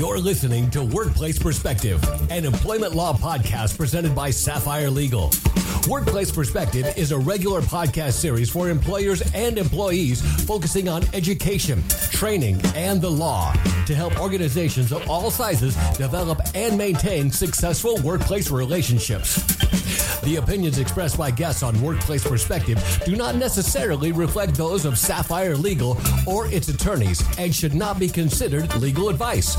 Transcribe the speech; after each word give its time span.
You're 0.00 0.18
listening 0.18 0.70
to 0.70 0.82
Workplace 0.82 1.38
Perspective, 1.38 2.02
an 2.30 2.46
employment 2.46 2.94
law 2.94 3.12
podcast 3.12 3.76
presented 3.76 4.14
by 4.14 4.30
Sapphire 4.30 4.88
Legal. 4.88 5.30
Workplace 5.86 6.32
Perspective 6.32 6.90
is 6.96 7.12
a 7.12 7.18
regular 7.18 7.60
podcast 7.60 8.14
series 8.14 8.48
for 8.48 8.70
employers 8.70 9.20
and 9.34 9.58
employees 9.58 10.22
focusing 10.46 10.88
on 10.88 11.04
education, 11.12 11.84
training, 12.10 12.58
and 12.74 13.02
the 13.02 13.10
law 13.10 13.52
to 13.84 13.94
help 13.94 14.18
organizations 14.18 14.90
of 14.90 15.06
all 15.10 15.30
sizes 15.30 15.76
develop 15.98 16.40
and 16.54 16.78
maintain 16.78 17.30
successful 17.30 17.98
workplace 17.98 18.50
relationships. 18.50 19.44
The 20.22 20.36
opinions 20.36 20.78
expressed 20.78 21.16
by 21.16 21.30
guests 21.30 21.62
on 21.62 21.80
Workplace 21.80 22.26
Perspective 22.26 22.78
do 23.06 23.16
not 23.16 23.36
necessarily 23.36 24.12
reflect 24.12 24.54
those 24.54 24.84
of 24.84 24.98
Sapphire 24.98 25.56
Legal 25.56 25.96
or 26.26 26.46
its 26.48 26.68
attorneys 26.68 27.22
and 27.38 27.54
should 27.54 27.74
not 27.74 27.98
be 27.98 28.06
considered 28.06 28.74
legal 28.76 29.08
advice. 29.08 29.56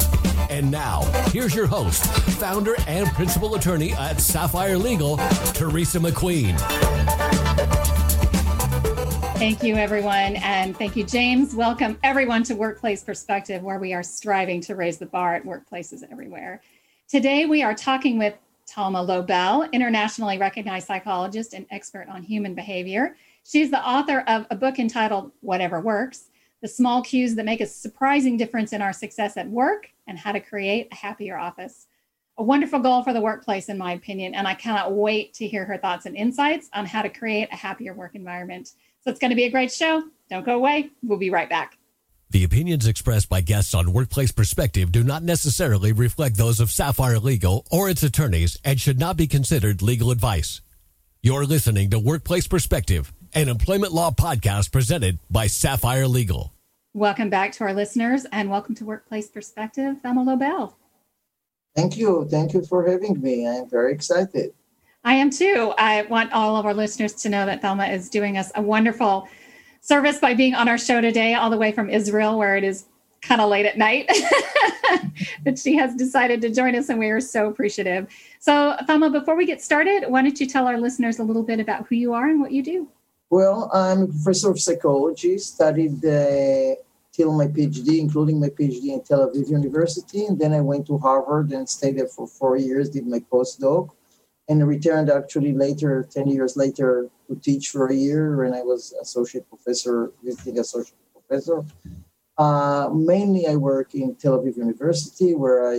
And 0.52 0.70
now, 0.70 1.02
here's 1.32 1.56
your 1.56 1.66
host, 1.66 2.06
founder 2.40 2.76
and 2.86 3.08
principal 3.14 3.56
attorney 3.56 3.94
at 3.94 4.22
Sapphire 4.22 4.78
Legal, 4.78 5.18
Teresa 5.54 5.98
McQueen. 5.98 6.56
Thank 9.40 9.64
you, 9.64 9.76
everyone. 9.78 10.36
And 10.36 10.78
thank 10.78 10.96
you, 10.96 11.04
James. 11.04 11.56
Welcome, 11.56 11.98
everyone, 12.04 12.44
to 12.44 12.54
Workplace 12.54 13.04
Perspective, 13.04 13.64
where 13.64 13.80
we 13.80 13.94
are 13.94 14.04
striving 14.04 14.62
to 14.62 14.76
raise 14.76 15.00
the 15.00 15.08
bar 15.08 15.34
at 15.34 15.44
workplaces 15.44 16.04
everywhere. 16.12 16.62
Today, 17.10 17.48
we 17.48 17.64
are 17.64 17.74
talking 17.74 18.20
with 18.20 18.36
Thalma 18.70 19.06
Lobel, 19.06 19.70
internationally 19.72 20.38
recognized 20.38 20.88
psychologist 20.88 21.54
and 21.54 21.66
expert 21.72 22.08
on 22.10 22.24
human 22.24 22.54
behavior. 22.54 23.16
She's 23.44 23.72
the 23.72 23.86
author 23.86 24.20
of 24.28 24.46
a 24.50 24.56
book 24.56 24.80
entitled 24.80 25.32
Whatever 25.42 25.82
Works 25.82 26.30
The 26.62 26.68
Small 26.68 27.02
Cues 27.02 27.36
That 27.36 27.46
Make 27.46 27.62
a 27.62 27.66
Surprising 27.66 28.38
Difference 28.38 28.74
in 28.74 28.82
Our 28.82 28.94
Success 28.94 29.38
at 29.38 29.50
Work 29.50 29.90
and 30.08 30.18
How 30.18 30.32
to 30.32 30.40
Create 30.40 30.88
a 30.92 30.96
Happier 30.96 31.38
Office. 31.38 31.88
A 32.38 32.44
wonderful 32.44 32.80
goal 32.80 33.04
for 33.04 33.14
the 33.14 33.22
workplace, 33.22 33.68
in 33.70 33.78
my 33.78 33.94
opinion, 33.94 34.34
and 34.36 34.48
I 34.48 34.54
cannot 34.54 34.94
wait 34.94 35.34
to 35.36 35.48
hear 35.48 35.66
her 35.66 35.78
thoughts 35.78 36.06
and 36.06 36.16
insights 36.16 36.70
on 36.74 36.86
how 36.86 37.02
to 37.02 37.10
create 37.10 37.50
a 37.52 37.56
happier 37.56 37.94
work 37.94 38.16
environment. 38.16 38.74
So 39.04 39.12
it's 39.12 39.20
going 39.20 39.32
to 39.32 39.36
be 39.36 39.46
a 39.46 39.52
great 39.52 39.72
show. 39.72 40.04
Don't 40.30 40.46
go 40.46 40.56
away. 40.56 40.92
We'll 41.04 41.20
be 41.20 41.30
right 41.30 41.50
back. 41.50 41.78
The 42.32 42.46
opinions 42.46 42.88
expressed 42.88 43.28
by 43.28 43.42
guests 43.42 43.74
on 43.74 43.92
Workplace 43.92 44.32
Perspective 44.32 44.90
do 44.90 45.04
not 45.04 45.22
necessarily 45.22 45.92
reflect 45.92 46.38
those 46.38 46.62
of 46.62 46.72
Sapphire 46.72 47.20
Legal 47.20 47.66
or 47.70 47.90
its 47.90 48.04
attorneys 48.04 48.58
and 48.64 48.80
should 48.80 48.98
not 48.98 49.18
be 49.18 49.28
considered 49.28 49.82
legal 49.82 50.12
advice. 50.12 50.62
You're 51.22 51.44
listening 51.44 51.90
to 51.90 52.00
Workplace 52.00 52.48
Perspective, 52.48 53.12
an 53.34 53.50
employment 53.50 53.92
law 53.92 54.12
podcast 54.12 54.72
presented 54.72 55.20
by 55.30 55.48
Sapphire 55.48 56.08
Legal. 56.08 56.54
Welcome 56.94 57.30
back 57.30 57.52
to 57.54 57.66
our 57.66 57.74
listeners 57.74 58.26
and 58.32 58.50
welcome 58.50 58.76
to 58.76 58.86
Workplace 58.86 59.28
Perspective, 59.28 59.98
Thalma 60.02 60.26
Lobel. 60.26 60.76
Thank 61.76 61.98
you. 61.98 62.30
Thank 62.32 62.54
you 62.54 62.64
for 62.64 62.90
having 62.90 63.22
me. 63.22 63.46
I'm 63.46 63.70
very 63.70 63.92
excited. 63.92 64.54
I 65.04 65.16
am 65.16 65.32
too. 65.32 65.74
I 65.78 66.04
want 66.04 66.32
all 66.32 66.56
of 66.56 66.66
our 66.66 66.74
listeners 66.74 67.12
to 67.24 67.30
know 67.30 67.46
that 67.46 67.62
Thalma 67.62 67.92
is 67.92 68.10
doing 68.10 68.38
us 68.38 68.54
a 68.56 68.62
wonderful 68.62 69.28
service 69.82 70.20
by 70.20 70.34
being 70.34 70.56
on 70.56 70.70
our 70.70 70.78
show 70.78 71.02
today, 71.02 71.34
all 71.34 71.50
the 71.50 71.58
way 71.58 71.72
from 71.72 71.90
Israel, 71.90 72.38
where 72.38 72.56
it 72.56 72.64
is 72.64 72.86
kind 73.22 73.42
of 73.42 73.50
late 73.50 73.66
at 73.66 73.78
night. 73.78 74.10
but 75.44 75.58
she 75.58 75.76
has 75.76 75.96
decided 75.96 76.42
to 76.42 76.50
join 76.50 76.76
us, 76.76 76.90
and 76.90 77.00
we 77.00 77.10
are 77.10 77.20
so 77.20 77.48
appreciative. 77.48 78.08
So, 78.40 78.76
Thalma, 78.88 79.12
before 79.12 79.36
we 79.36 79.46
get 79.46 79.62
started, 79.62 80.06
why 80.08 80.22
don't 80.22 80.40
you 80.40 80.48
tell 80.48 80.68
our 80.68 80.78
listeners 80.78 81.20
a 81.20 81.24
little 81.24 81.44
bit 81.44 81.60
about 81.60 81.88
who 81.88 81.96
you 81.96 82.14
are 82.14 82.30
and 82.30 82.40
what 82.40 82.52
you 82.52 82.64
do? 82.64 82.88
Well, 83.30 83.70
I'm 83.74 84.04
a 84.04 84.08
professor 84.08 84.52
of 84.52 84.60
psychology, 84.60 85.38
studied 85.38 86.04
uh, 86.06 86.76
till 87.14 87.32
my 87.34 87.48
PhD, 87.48 88.00
including 88.00 88.40
my 88.40 88.50
PhD 88.50 88.94
in 88.94 89.02
Tel 89.02 89.30
Aviv 89.30 89.50
University. 89.50 90.26
And 90.26 90.38
then 90.38 90.54
I 90.54 90.62
went 90.62 90.86
to 90.88 90.98
Harvard 90.98 91.52
and 91.52 91.68
stayed 91.68 91.98
there 91.98 92.08
for 92.08 92.28
four 92.28 92.58
years, 92.58 92.90
did 92.90 93.08
my 93.08 93.20
postdoc, 93.20 93.90
and 94.50 94.68
returned 94.68 95.10
actually 95.10 95.54
later, 95.54 96.08
10 96.12 96.28
years 96.28 96.58
later, 96.58 97.10
to 97.32 97.40
teach 97.42 97.70
for 97.70 97.88
a 97.88 97.96
year. 97.96 98.44
And 98.44 98.54
I 98.54 98.62
was 98.62 98.94
associate 99.02 99.48
professor, 99.50 100.12
visiting 100.24 100.60
associate 100.60 100.98
professor. 101.14 101.64
Uh, 102.38 102.90
mainly, 102.94 103.48
I 103.48 103.56
work 103.56 103.94
in 103.94 104.16
Tel 104.16 104.40
Aviv 104.40 104.58
University, 104.58 105.36
where 105.36 105.70
I 105.70 105.76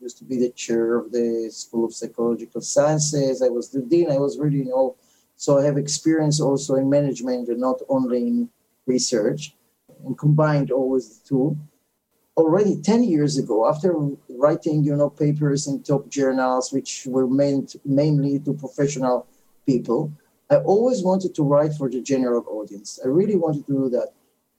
used 0.00 0.18
to 0.18 0.24
be 0.24 0.38
the 0.38 0.50
chair 0.50 0.96
of 0.96 1.12
the 1.12 1.48
School 1.52 1.84
of 1.84 1.94
Psychological 1.94 2.60
Sciences. 2.60 3.42
I 3.42 3.48
was 3.48 3.70
the 3.70 3.82
dean. 3.82 4.10
I 4.10 4.18
was 4.18 4.38
really, 4.38 4.58
you 4.58 4.64
know, 4.64 4.96
so 5.36 5.58
I 5.58 5.64
have 5.64 5.76
experience 5.76 6.40
also 6.40 6.76
in 6.76 6.88
management 6.88 7.48
and 7.48 7.60
not 7.60 7.80
only 7.88 8.20
in 8.28 8.48
research, 8.86 9.54
and 10.04 10.16
combined 10.16 10.70
always 10.70 11.18
the 11.18 11.28
two. 11.28 11.58
Already 12.36 12.80
10 12.80 13.02
years 13.04 13.38
ago, 13.38 13.68
after 13.68 13.94
writing, 14.28 14.84
you 14.84 14.94
know, 14.94 15.10
papers 15.10 15.66
in 15.66 15.82
top 15.82 16.08
journals, 16.08 16.72
which 16.72 17.06
were 17.06 17.26
meant 17.26 17.76
mainly 17.84 18.38
to 18.40 18.52
professional 18.52 19.26
people, 19.66 20.12
I 20.50 20.56
always 20.56 21.02
wanted 21.02 21.34
to 21.34 21.42
write 21.42 21.74
for 21.74 21.88
the 21.90 22.00
general 22.00 22.44
audience. 22.48 23.00
I 23.04 23.08
really 23.08 23.36
wanted 23.36 23.66
to 23.66 23.72
do 23.72 23.88
that. 23.90 24.12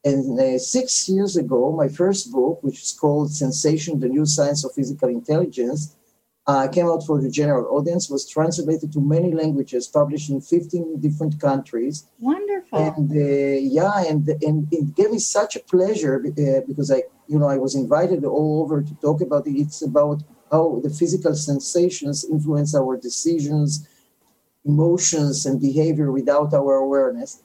And 0.03 0.39
uh, 0.39 0.57
six 0.59 1.09
years 1.09 1.37
ago, 1.37 1.71
my 1.71 1.87
first 1.87 2.31
book, 2.31 2.61
which 2.61 2.81
is 2.81 2.93
called 2.93 3.31
Sensation, 3.31 3.99
the 3.99 4.07
New 4.07 4.25
Science 4.25 4.63
of 4.63 4.73
Physical 4.73 5.09
Intelligence, 5.09 5.95
uh, 6.45 6.67
came 6.69 6.87
out 6.87 7.05
for 7.05 7.21
the 7.21 7.29
general 7.29 7.65
audience, 7.75 8.09
was 8.09 8.27
translated 8.27 8.91
to 8.93 9.01
many 9.01 9.33
languages, 9.33 9.85
published 9.87 10.29
in 10.29 10.39
15 10.39 10.99
different 11.01 11.39
countries. 11.41 12.05
Wonderful. 12.19 12.79
And 12.79 13.11
uh, 13.11 13.59
yeah, 13.59 14.05
and, 14.07 14.27
and 14.41 14.67
it 14.71 14.95
gave 14.95 15.11
me 15.11 15.19
such 15.19 15.57
a 15.57 15.59
pleasure 15.59 16.23
uh, 16.25 16.61
because 16.65 16.89
I, 16.89 17.03
you 17.27 17.37
know, 17.37 17.49
I 17.49 17.57
was 17.57 17.75
invited 17.75 18.23
all 18.23 18.61
over 18.61 18.81
to 18.81 18.95
talk 19.01 19.19
about 19.21 19.45
it. 19.45 19.55
It's 19.59 19.81
about 19.81 20.23
how 20.49 20.79
the 20.81 20.89
physical 20.89 21.35
sensations 21.35 22.23
influence 22.23 22.73
our 22.73 22.95
decisions, 22.95 23.85
emotions, 24.67 25.45
and 25.45 25.59
behavior 25.59 26.11
without 26.11 26.53
our 26.53 26.75
awareness. 26.75 27.41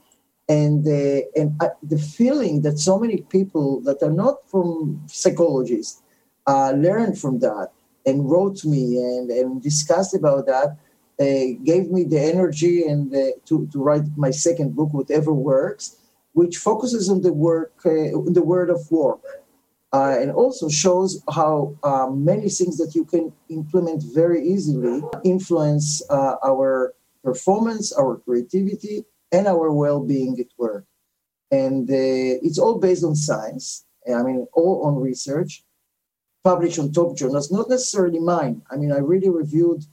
And, 0.49 0.87
uh, 0.87 1.21
and 1.37 1.55
uh, 1.60 1.71
the 1.83 1.99
feeling 1.99 2.62
that 2.62 2.78
so 2.78 2.99
many 2.99 3.19
people 3.19 3.81
that 3.83 4.03
are 4.03 4.10
not 4.10 4.37
from 4.50 5.03
psychologists 5.06 6.03
uh, 6.47 6.72
learn 6.72 7.15
from 7.15 7.38
that 7.38 7.69
and 8.05 8.28
wrote 8.28 8.65
me 8.65 8.99
and, 8.99 9.31
and 9.31 9.62
discussed 9.62 10.15
about 10.15 10.47
that 10.47 10.77
uh, 11.21 11.59
gave 11.65 11.91
me 11.91 12.03
the 12.05 12.21
energy 12.21 12.84
and 12.84 13.12
to, 13.47 13.69
to 13.72 13.83
write 13.83 14.03
my 14.16 14.31
second 14.31 14.75
book 14.75 14.93
whatever 14.93 15.33
works 15.33 15.97
which 16.33 16.56
focuses 16.56 17.09
on 17.09 17.22
the 17.22 17.33
work 17.33 17.72
uh, 17.84 18.10
the 18.39 18.43
word 18.44 18.71
of 18.71 18.91
work 18.91 19.21
uh, 19.93 20.16
and 20.19 20.33
also 20.33 20.69
shows 20.69 21.22
how 21.34 21.77
uh, 21.83 22.06
many 22.10 22.49
things 22.49 22.78
that 22.78 22.94
you 22.94 23.04
can 23.04 23.33
implement 23.50 24.03
very 24.03 24.43
easily 24.43 25.03
influence 25.25 26.03
uh, 26.09 26.37
our 26.44 26.94
performance 27.22 27.93
our 27.93 28.16
creativity 28.19 29.05
and 29.31 29.47
our 29.47 29.72
well-being 29.72 30.38
at 30.41 30.47
work 30.59 30.84
and 31.50 31.88
it's 31.91 32.59
all 32.59 32.78
based 32.78 33.05
on 33.05 33.15
science 33.15 33.84
i 34.09 34.22
mean 34.22 34.47
all 34.55 34.84
on 34.87 34.97
research 34.97 35.65
published 36.44 36.78
on 36.78 36.93
top 36.93 37.16
journals, 37.16 37.50
not 37.50 37.69
necessarily 37.69 38.19
mine. 38.19 38.62
I 38.71 38.77
mean, 38.77 38.93
I 38.93 38.99
really 38.99 39.31
reviewed 39.31 39.84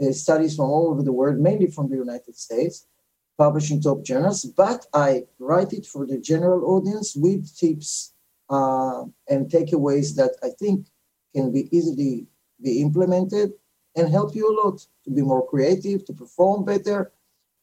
uh, 0.00 0.12
studies 0.12 0.56
from 0.56 0.66
all 0.66 0.88
over 0.90 1.02
the 1.02 1.12
world, 1.12 1.38
mainly 1.38 1.66
from 1.66 1.88
the 1.88 1.96
United 1.96 2.36
States, 2.36 2.86
published 3.36 3.70
in 3.70 3.80
top 3.80 4.04
journals, 4.04 4.44
but 4.44 4.86
I 4.94 5.24
write 5.38 5.72
it 5.72 5.86
for 5.86 6.06
the 6.06 6.18
general 6.18 6.64
audience 6.70 7.14
with 7.16 7.56
tips 7.56 8.12
uh, 8.50 9.04
and 9.28 9.50
takeaways 9.50 10.14
that 10.16 10.32
I 10.42 10.50
think 10.58 10.86
can 11.34 11.52
be 11.52 11.68
easily 11.76 12.26
be 12.60 12.80
implemented 12.80 13.52
and 13.98 14.08
help 14.08 14.34
you 14.34 14.48
a 14.50 14.54
lot 14.64 14.86
to 15.04 15.10
be 15.10 15.22
more 15.22 15.46
creative, 15.46 16.04
to 16.06 16.12
perform 16.12 16.64
better, 16.64 17.12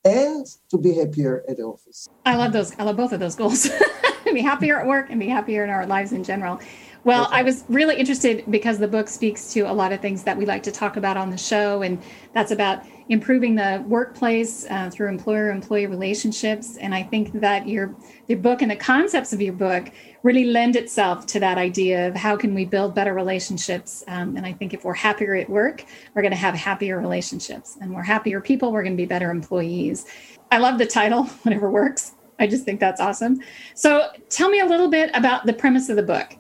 and 0.04 0.46
to 0.70 0.78
be 0.78 0.94
happier 0.94 1.44
at 1.48 1.58
the 1.58 1.64
office. 1.64 2.08
I 2.26 2.36
love 2.36 2.54
those. 2.54 2.78
I 2.78 2.84
love 2.84 2.98
both 2.98 3.14
of 3.14 3.20
those 3.20 3.36
goals. 3.36 3.70
be 4.34 4.42
happier 4.42 4.80
at 4.80 4.86
work 4.86 5.10
and 5.10 5.20
be 5.20 5.28
happier 5.28 5.64
in 5.64 5.70
our 5.70 5.86
lives 5.86 6.12
in 6.12 6.24
general. 6.24 6.60
Well, 7.06 7.28
I 7.32 7.44
was 7.44 7.64
really 7.70 7.96
interested 7.96 8.44
because 8.50 8.80
the 8.80 8.88
book 8.88 9.08
speaks 9.08 9.54
to 9.54 9.62
a 9.62 9.72
lot 9.72 9.94
of 9.94 10.02
things 10.02 10.24
that 10.24 10.36
we 10.36 10.46
like 10.46 10.64
to 10.64 10.72
talk 10.72 10.98
about 10.98 11.18
on 11.18 11.30
the 11.30 11.38
show, 11.38 11.84
and 11.84 12.02
that's 12.34 12.52
about 12.52 12.84
improving 13.10 13.56
the 13.56 13.84
workplace 13.88 14.66
uh, 14.70 14.90
through 14.90 15.10
employer-employee 15.10 15.88
relationships. 15.88 16.78
And 16.78 16.94
I 16.94 17.04
think 17.04 17.32
that 17.40 17.68
your 17.68 17.96
your 18.28 18.40
book 18.40 18.62
and 18.62 18.72
the 18.72 18.76
concepts 18.76 19.34
of 19.34 19.42
your 19.42 19.54
book 19.54 19.92
really 20.24 20.46
lend 20.46 20.76
itself 20.76 21.28
to 21.28 21.40
that 21.40 21.58
idea 21.58 22.08
of 22.08 22.16
how 22.16 22.36
can 22.36 22.56
we 22.56 22.66
build 22.66 22.96
better 22.96 23.14
relationships. 23.14 24.04
Um, 24.08 24.36
and 24.36 24.46
I 24.46 24.54
think 24.54 24.74
if 24.74 24.84
we're 24.84 24.96
happier 24.96 25.36
at 25.36 25.50
work, 25.50 25.86
we're 26.16 26.24
going 26.24 26.32
to 26.32 26.38
have 26.38 26.56
happier 26.56 27.00
relationships, 27.00 27.78
and 27.80 27.94
we're 27.94 28.04
happier 28.04 28.42
people, 28.42 28.72
we're 28.72 28.84
going 28.84 28.98
to 28.98 29.02
be 29.02 29.06
better 29.06 29.30
employees. 29.30 30.06
I 30.52 30.58
love 30.58 30.80
the 30.80 30.88
title, 30.88 31.24
whatever 31.44 31.70
works. 31.70 32.16
I 32.40 32.48
just 32.48 32.66
think 32.66 32.80
that's 32.80 33.00
awesome. 33.00 33.40
So, 33.76 34.10
tell 34.30 34.50
me 34.50 34.60
a 34.60 34.66
little 34.66 34.90
bit 34.90 35.10
about 35.14 35.46
the 35.46 35.54
premise 35.54 35.90
of 35.90 35.96
the 35.96 36.04
book. 36.04 36.36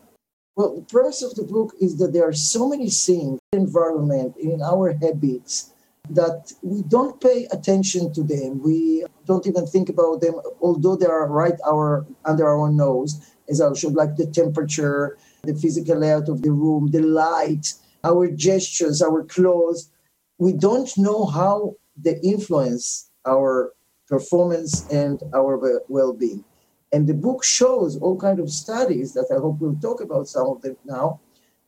Well, 0.56 0.75
the 0.75 0.81
premise 0.81 1.21
of 1.21 1.35
the 1.35 1.44
book 1.44 1.73
is 1.79 1.97
that 1.97 2.13
there 2.13 2.27
are 2.27 2.33
so 2.33 2.69
many 2.69 2.89
things 2.89 3.39
in 3.51 3.59
environment, 3.59 4.35
in 4.38 4.62
our 4.62 4.94
habits, 4.94 5.73
that 6.10 6.54
we 6.62 6.84
don't 6.84 7.19
pay 7.19 7.48
attention 7.52 8.13
to 8.13 8.24
them. 8.24 8.62
We 8.62 9.06
don't 9.25 9.48
even 9.48 9.66
think 9.66 9.90
about 9.90 10.22
them, 10.22 10.36
although 10.62 10.96
they 10.96 11.06
are 11.06 11.28
right 11.28 11.60
our 11.68 12.06
under 12.25 12.48
our 12.48 12.72
nose, 12.72 13.19
as 13.50 13.62
I 13.62 13.74
should 13.74 13.94
like 13.94 14.16
the 14.16 14.28
temperature, 14.28 15.18
the 15.44 15.56
physical 15.56 15.98
layout 15.98 16.30
of 16.30 16.42
the 16.42 16.52
room, 16.52 16.92
the 16.92 17.02
light, 17.02 17.74
our 18.04 18.30
gestures, 18.30 19.02
our 19.02 19.24
clothes. 19.24 19.90
We 20.38 20.54
don't 20.54 20.92
know 20.98 21.25
how 21.25 21.75
they 21.98 22.19
influence 22.24 23.10
our 23.25 23.74
performance 24.08 24.88
and 24.90 25.22
our 25.34 25.81
well-being. 25.88 26.44
And 26.92 27.08
the 27.08 27.13
book 27.13 27.44
shows 27.44 27.98
all 27.98 28.18
kind 28.18 28.40
of 28.40 28.50
studies 28.51 29.13
that 29.13 29.28
I 29.31 29.40
hope 29.40 29.60
we'll 29.60 29.75
talk 29.75 30.01
about 30.01 30.28
some 30.28 30.48
of 30.48 30.62
them 30.62 30.78
now 30.86 31.19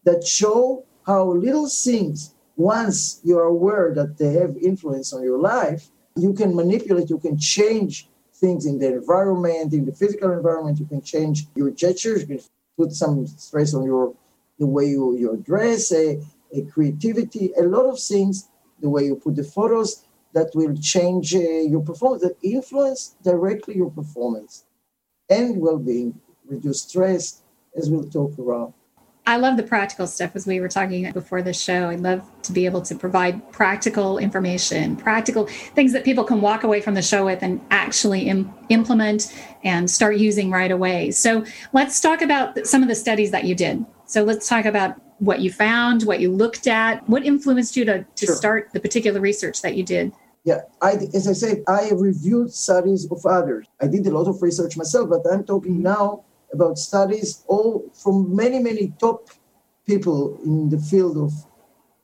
that 0.04 0.25
show 0.25 0.86
how 1.06 1.31
little 1.31 1.68
things, 1.68 2.33
once 2.57 3.21
you 3.24 3.38
are 3.38 3.45
aware 3.45 3.94
that 3.94 4.18
they 4.18 4.33
have 4.33 4.57
influence 4.57 5.13
on 5.13 5.24
your 5.24 5.39
life, 5.39 5.89
you 6.15 6.33
can 6.33 6.56
manipulate, 6.56 7.09
you 7.09 7.19
can 7.19 7.38
change 7.38 8.09
things 8.33 8.65
in 8.65 8.80
the 8.80 8.88
environment, 8.88 9.74
in 9.74 9.86
the 9.86 9.94
physical 9.94 10.31
environment, 10.31 10.80
you 10.80 10.86
can 10.86 11.01
change 11.01 11.45
your 11.56 11.69
gestures, 11.71 12.21
you 12.21 12.27
can 12.27 12.39
put 12.75 12.92
some 12.92 13.25
stress 13.27 13.74
on 13.74 13.83
your 13.83 14.13
the 14.59 14.65
way 14.65 14.86
you, 14.86 15.15
you 15.15 15.38
dress, 15.45 15.92
a, 15.92 16.19
a 16.51 16.62
creativity, 16.63 17.51
a 17.59 17.63
lot 17.63 17.86
of 17.86 18.00
things, 18.00 18.50
the 18.80 18.89
way 18.89 19.06
you 19.06 19.15
put 19.15 19.36
the 19.36 19.44
photos 19.44 20.04
that 20.33 20.50
will 20.56 20.75
change 20.77 21.36
uh, 21.36 21.39
your 21.39 21.81
performance, 21.81 22.24
that 22.24 22.36
influence 22.42 23.15
directly 23.24 23.75
your 23.75 23.92
performance 23.92 24.65
and 25.30 25.59
well-being, 25.59 26.19
reduce 26.48 26.83
stress, 26.83 27.44
as 27.75 27.89
we'll 27.89 28.09
talk 28.09 28.38
about. 28.39 28.74
I 29.27 29.35
love 29.35 29.57
the 29.57 29.63
practical 29.63 30.07
stuff 30.07 30.38
as 30.38 30.47
we 30.47 30.62
were 30.62 30.69
talking 30.69 31.12
before 31.12 31.41
the 31.41 31.51
show. 31.51 31.89
I 31.89 31.95
love 31.95 32.24
to 32.44 32.53
be 32.53 32.65
able 32.65 32.81
to 32.83 32.95
provide 32.95 33.51
practical 33.51 34.19
information, 34.19 34.95
practical 34.95 35.47
things 35.47 35.91
that 35.91 36.06
people 36.06 36.24
can 36.24 36.39
walk 36.39 36.63
away 36.63 36.79
from 36.79 36.94
the 36.94 37.01
show 37.01 37.25
with 37.25 37.44
and 37.44 37.59
actually 37.69 38.29
Im- 38.29 38.53
implement 38.69 39.35
and 39.65 39.91
start 39.91 40.15
using 40.15 40.50
right 40.50 40.71
away. 40.71 41.12
So 41.12 41.44
let's 41.74 42.00
talk 42.00 42.21
about 42.21 42.65
some 42.65 42.81
of 42.81 42.88
the 42.88 42.95
studies 42.95 43.31
that 43.31 43.44
you 43.44 43.53
did. 43.53 43.85
So 44.06 44.24
let's 44.24 44.47
talk 44.47 44.63
about 44.63 44.95
what 45.19 45.41
you 45.41 45.51
found, 45.51 46.03
what 46.03 46.21
you 46.21 46.31
looked 46.31 46.65
at, 46.65 47.07
what 47.09 47.25
influenced 47.25 47.75
you 47.75 47.83
to, 47.83 48.06
to 48.06 48.25
sure. 48.27 48.35
start 48.35 48.69
the 48.71 48.80
particular 48.80 49.19
research 49.19 49.62
that 49.62 49.75
you 49.75 49.83
did. 49.83 50.13
Yeah, 50.45 50.62
I, 50.81 50.91
as 51.13 51.27
I 51.27 51.33
said, 51.33 51.63
I 51.68 51.91
reviewed 51.94 52.53
studies 52.53 53.12
of 53.12 53.25
others. 53.25 53.68
I 53.81 53.88
did 53.88 54.07
a 54.07 54.12
lot 54.12 54.30
of 54.30 54.41
research 54.41 54.77
myself, 54.77 55.09
but 55.09 55.30
I'm 55.30 55.44
talking 55.44 55.81
now 55.81 56.23
about 56.53 56.77
studies 56.77 57.44
all 57.47 57.89
from 57.94 58.35
many, 58.35 58.59
many 58.59 58.94
top 58.99 59.29
people 59.85 60.39
in 60.44 60.69
the 60.69 60.77
field 60.77 61.17
of, 61.17 61.31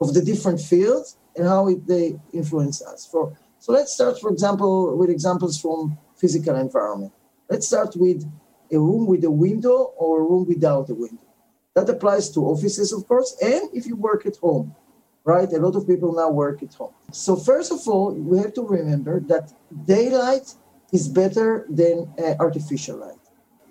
of 0.01 0.13
the 0.13 0.21
different 0.21 0.59
fields 0.59 1.17
and 1.35 1.47
how 1.47 1.67
it, 1.67 1.85
they 1.87 2.19
influence 2.33 2.81
us. 2.81 3.05
For, 3.05 3.35
so 3.59 3.71
let's 3.73 3.93
start, 3.93 4.19
for 4.19 4.29
example, 4.31 4.97
with 4.97 5.09
examples 5.09 5.59
from 5.59 5.97
physical 6.15 6.55
environment. 6.55 7.13
Let's 7.49 7.67
start 7.67 7.95
with 7.95 8.23
a 8.71 8.79
room 8.79 9.05
with 9.05 9.23
a 9.23 9.31
window 9.31 9.93
or 9.97 10.21
a 10.21 10.23
room 10.23 10.45
without 10.47 10.89
a 10.89 10.95
window. 10.95 11.27
That 11.75 11.89
applies 11.89 12.29
to 12.31 12.41
offices, 12.41 12.93
of 12.93 13.07
course, 13.07 13.35
and 13.41 13.63
if 13.73 13.85
you 13.87 13.95
work 13.95 14.25
at 14.25 14.37
home, 14.37 14.75
right? 15.23 15.51
A 15.51 15.57
lot 15.57 15.75
of 15.75 15.87
people 15.87 16.13
now 16.13 16.29
work 16.29 16.61
at 16.61 16.73
home. 16.73 16.93
So, 17.11 17.35
first 17.35 17.71
of 17.71 17.87
all, 17.87 18.13
we 18.13 18.37
have 18.37 18.53
to 18.53 18.61
remember 18.61 19.19
that 19.21 19.51
daylight 19.85 20.53
is 20.91 21.07
better 21.07 21.65
than 21.69 22.13
uh, 22.19 22.35
artificial 22.39 22.97
light 22.97 23.22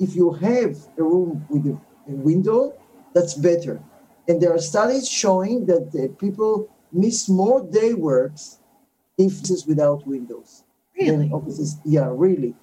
if 0.03 0.17
you 0.17 0.33
have 0.33 0.77
a 0.99 1.03
room 1.03 1.47
with 1.49 1.65
a, 1.67 1.79
a 2.11 2.15
window, 2.29 2.75
that's 3.15 3.35
better. 3.35 3.81
And 4.29 4.41
there 4.41 4.53
are 4.53 4.59
studies 4.59 5.09
showing 5.09 5.67
that 5.67 5.87
uh, 5.95 6.15
people 6.19 6.69
miss 6.93 7.29
more 7.29 7.63
day 7.63 7.95
works 7.95 8.59
if 9.17 9.39
it's 9.41 9.65
without 9.67 10.07
windows. 10.07 10.65
Really? 10.99 11.31
offices, 11.31 11.79
yeah, 11.85 12.09
really. 12.13 12.55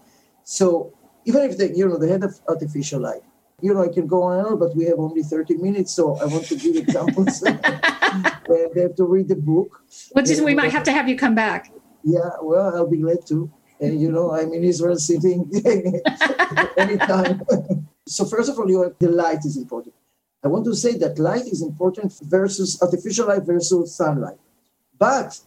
So 0.44 0.94
even 1.26 1.42
if 1.50 1.58
they, 1.58 1.74
you 1.74 1.88
know, 1.88 1.98
they 1.98 2.10
have 2.10 2.24
artificial 2.48 3.02
light, 3.02 3.24
you 3.62 3.74
know, 3.74 3.84
I 3.84 3.90
can 3.90 4.08
go 4.08 4.24
on 4.24 4.40
and 4.40 4.48
on, 4.48 4.60
but 4.60 4.76
we 4.76 4.86
have 4.86 5.00
only 5.00 5.24
30 5.24 5.56
minutes, 5.56 5.94
so 5.94 6.18
I 6.18 6.26
want 6.26 6.46
to 6.46 6.56
give 6.56 6.76
examples. 6.76 7.40
they 7.42 8.82
have 8.82 8.96
to 8.96 9.06
read 9.06 9.28
the 9.28 9.36
book. 9.36 9.84
Well, 10.14 10.26
just, 10.26 10.44
we 10.44 10.56
might 10.56 10.72
have 10.72 10.84
to 10.84 10.92
have 10.92 11.08
you 11.10 11.16
come 11.16 11.36
back. 11.36 11.72
Yeah, 12.04 12.30
well, 12.42 12.76
I'll 12.76 12.90
be 12.90 12.98
glad 12.98 13.26
to. 13.28 13.52
And, 13.80 14.02
you 14.02 14.12
know, 14.12 14.32
I'm 14.32 14.54
in 14.54 14.64
Israel 14.64 14.98
sitting 14.98 15.50
anytime. 16.78 17.42
so 18.08 18.26
first 18.26 18.50
of 18.50 18.60
all, 18.60 18.70
you 18.70 18.96
the 19.00 19.10
light 19.10 19.46
is 19.46 19.58
important. 19.58 19.96
I 20.44 20.48
want 20.48 20.66
to 20.66 20.76
say 20.76 20.98
that 20.98 21.20
light 21.20 21.48
is 21.48 21.62
important 21.62 22.14
versus 22.22 22.82
artificial 22.82 23.28
light 23.28 23.44
versus 23.44 23.96
sunlight. 23.96 24.38
But 24.98 25.40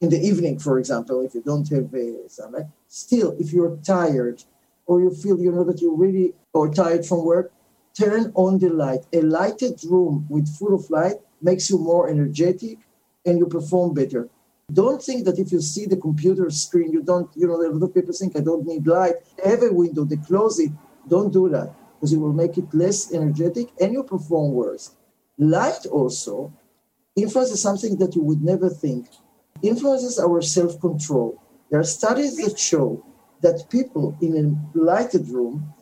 in 0.00 0.10
the 0.10 0.18
evening, 0.18 0.58
for 0.58 0.78
example, 0.78 1.20
if 1.22 1.34
you 1.34 1.42
don't 1.42 1.68
have 1.68 1.92
uh, 1.94 2.28
sunlight, 2.28 2.66
still, 2.88 3.36
if 3.38 3.52
you're 3.52 3.76
tired 3.78 4.42
or 4.86 5.00
you 5.00 5.10
feel, 5.10 5.38
you 5.38 5.52
know, 5.52 5.64
that 5.64 5.80
you're 5.80 5.96
really 5.96 6.32
or 6.52 6.72
tired 6.72 7.04
from 7.06 7.24
work, 7.24 7.52
turn 7.98 8.32
on 8.34 8.58
the 8.58 8.70
light. 8.70 9.04
A 9.12 9.20
lighted 9.20 9.80
room 9.84 10.26
with 10.28 10.48
full 10.56 10.74
of 10.74 10.88
light 10.90 11.16
makes 11.42 11.70
you 11.70 11.78
more 11.78 12.08
energetic 12.08 12.78
and 13.24 13.38
you 13.38 13.46
perform 13.46 13.94
better. 13.94 14.28
Don't 14.72 15.02
think 15.02 15.24
that 15.24 15.38
if 15.38 15.52
you 15.52 15.60
see 15.60 15.86
the 15.86 15.96
computer 15.96 16.50
screen, 16.50 16.92
you 16.92 17.02
don't, 17.02 17.30
you 17.34 17.46
know, 17.46 17.54
a 17.54 17.70
lot 17.70 17.82
of 17.82 17.94
people 17.94 18.12
think 18.12 18.36
I 18.36 18.40
don't 18.40 18.66
need 18.66 18.86
light. 18.86 19.14
Have 19.44 19.62
a 19.62 19.72
window, 19.72 20.04
they 20.04 20.16
close 20.16 20.58
it. 20.58 20.70
Don't 21.08 21.32
do 21.32 21.48
that 21.48 21.74
because 21.94 22.12
it 22.12 22.18
will 22.18 22.32
make 22.32 22.56
it 22.56 22.72
less 22.72 23.12
energetic 23.12 23.68
and 23.80 23.92
you 23.92 24.02
perform 24.02 24.52
worse. 24.52 24.94
Light 25.38 25.86
also 25.86 26.52
influences 27.16 27.62
something 27.62 27.96
that 27.98 28.14
you 28.14 28.22
would 28.22 28.42
never 28.42 28.68
think. 28.68 29.08
Influences 29.62 30.18
our 30.18 30.40
self-control. 30.40 31.40
There 31.70 31.80
are 31.80 31.84
studies 31.84 32.36
that 32.36 32.58
show 32.58 33.04
that 33.40 33.68
people 33.70 34.16
in 34.20 34.36
a 34.36 34.78
lighted 34.78 35.28
room 35.28 35.72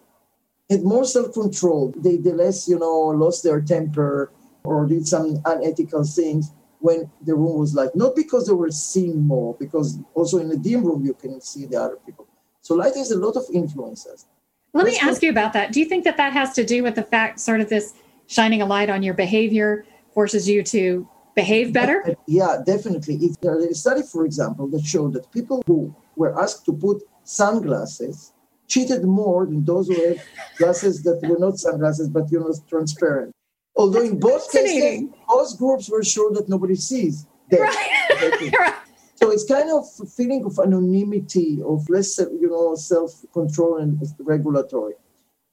had 0.71 0.83
more 0.83 1.05
self-control. 1.05 1.95
They, 1.97 2.17
they 2.17 2.33
less, 2.33 2.69
you 2.69 2.79
know, 2.79 3.09
lost 3.09 3.43
their 3.43 3.61
temper 3.61 4.33
or 4.65 4.87
did 4.87 5.07
some 5.07 5.41
unethical 5.45 6.05
things 6.05 6.53
when 6.81 7.11
the 7.23 7.35
room 7.35 7.59
was 7.59 7.75
light. 7.75 7.95
Not 7.95 8.15
because 8.15 8.47
they 8.47 8.53
were 8.53 8.71
seeing 8.71 9.27
more, 9.27 9.57
because 9.59 9.99
also 10.15 10.39
in 10.39 10.51
a 10.51 10.57
dim 10.57 10.85
room 10.85 11.05
you 11.05 11.15
can 11.15 11.41
see 11.41 11.67
the 11.67 11.81
other 11.81 11.99
people. 12.05 12.27
So 12.61 12.75
light 12.75 12.95
has 12.97 13.11
a 13.11 13.19
lot 13.19 13.37
of 13.37 13.45
influences. 13.53 14.27
Let 14.75 14.87
me 14.87 14.99
ask 14.99 15.23
you 15.23 15.31
about 15.31 15.55
that. 15.55 15.73
Do 15.73 15.81
you 15.81 15.87
think 15.87 16.05
that 16.05 16.17
that 16.19 16.33
has 16.33 16.53
to 16.55 16.65
do 16.65 16.83
with 16.83 16.95
the 16.95 17.03
fact, 17.03 17.41
sort 17.41 17.61
of 17.61 17.69
this 17.69 17.95
shining 18.27 18.63
a 18.63 18.67
light 18.67 18.91
on 18.91 19.03
your 19.03 19.15
behavior 19.15 19.87
forces 20.13 20.49
you 20.49 20.63
to 20.65 21.09
behave 21.35 21.73
better? 21.73 22.05
Uh, 22.07 22.15
yeah, 22.27 22.59
definitely. 22.65 23.17
If 23.17 23.41
there 23.41 23.59
is 23.59 23.71
a 23.71 23.75
study, 23.75 24.03
for 24.03 24.25
example, 24.27 24.69
that 24.69 24.85
showed 24.85 25.15
that 25.15 25.31
people 25.33 25.63
who 25.67 25.95
were 26.17 26.39
asked 26.41 26.65
to 26.67 26.73
put 26.73 27.03
sunglasses 27.25 28.33
cheated 28.69 29.05
more 29.05 29.47
than 29.47 29.65
those 29.65 29.89
who 29.89 29.95
had 29.95 30.23
glasses 30.59 31.03
that 31.03 31.19
were 31.29 31.39
not 31.39 31.59
sunglasses 31.59 32.09
but 32.09 32.31
you 32.31 32.39
know 32.39 32.55
transparent. 32.69 33.35
Although 33.75 34.03
in 34.03 34.19
both 34.19 34.51
cases, 34.53 35.09
both 35.29 35.59
groups 35.59 35.89
were 35.89 36.03
sure 36.03 36.33
that 36.33 36.49
nobody 36.49 36.75
sees 36.75 37.27
them. 37.51 37.61
Right. 37.61 38.53
right. 38.59 38.75
So 39.17 39.31
it's 39.31 39.45
kind 39.45 39.71
of 39.71 39.85
a 40.01 40.07
feeling 40.07 40.45
of 40.45 40.59
anonymity, 40.59 41.61
of 41.67 41.89
less, 41.91 42.19
you 42.19 42.49
know, 42.49 42.75
self-control 42.77 43.79
and 43.79 44.01
regulatory. 44.21 44.95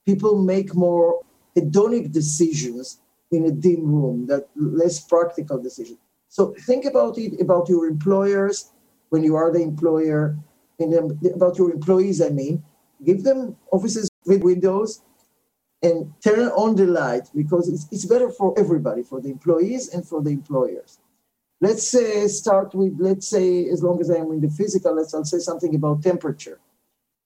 People 0.04 0.40
make 0.40 0.74
more 0.74 1.20
hedonic 1.56 2.12
decisions 2.12 3.00
in 3.32 3.46
a 3.46 3.50
dim 3.50 3.84
room, 3.84 4.26
that 4.28 4.46
less 4.54 5.00
practical 5.00 5.60
decisions. 5.60 5.98
So 6.28 6.54
think 6.66 6.84
about 6.84 7.18
it 7.18 7.40
about 7.40 7.68
your 7.68 7.86
employers 7.86 8.70
when 9.08 9.24
you 9.24 9.34
are 9.34 9.52
the 9.52 9.62
employer, 9.62 10.36
and 10.78 11.18
about 11.34 11.58
your 11.58 11.72
employees. 11.72 12.20
I 12.20 12.28
mean, 12.28 12.62
give 13.04 13.24
them 13.24 13.56
offices 13.72 14.08
with 14.26 14.42
windows 14.42 15.02
and 15.82 16.12
turn 16.22 16.48
on 16.48 16.74
the 16.74 16.86
light 16.86 17.28
because 17.34 17.68
it's, 17.68 17.86
it's 17.92 18.06
better 18.06 18.30
for 18.30 18.58
everybody, 18.58 19.02
for 19.02 19.20
the 19.20 19.30
employees 19.30 19.92
and 19.92 20.06
for 20.06 20.22
the 20.22 20.30
employers. 20.30 20.98
Let's 21.60 21.88
say 21.88 22.26
start 22.28 22.74
with, 22.74 22.96
let's 22.98 23.28
say, 23.28 23.68
as 23.68 23.82
long 23.82 24.00
as 24.00 24.10
I'm 24.10 24.30
in 24.32 24.40
the 24.40 24.50
physical, 24.50 24.94
let's 24.94 25.14
I'll 25.14 25.24
say 25.24 25.38
something 25.38 25.74
about 25.74 26.02
temperature. 26.02 26.60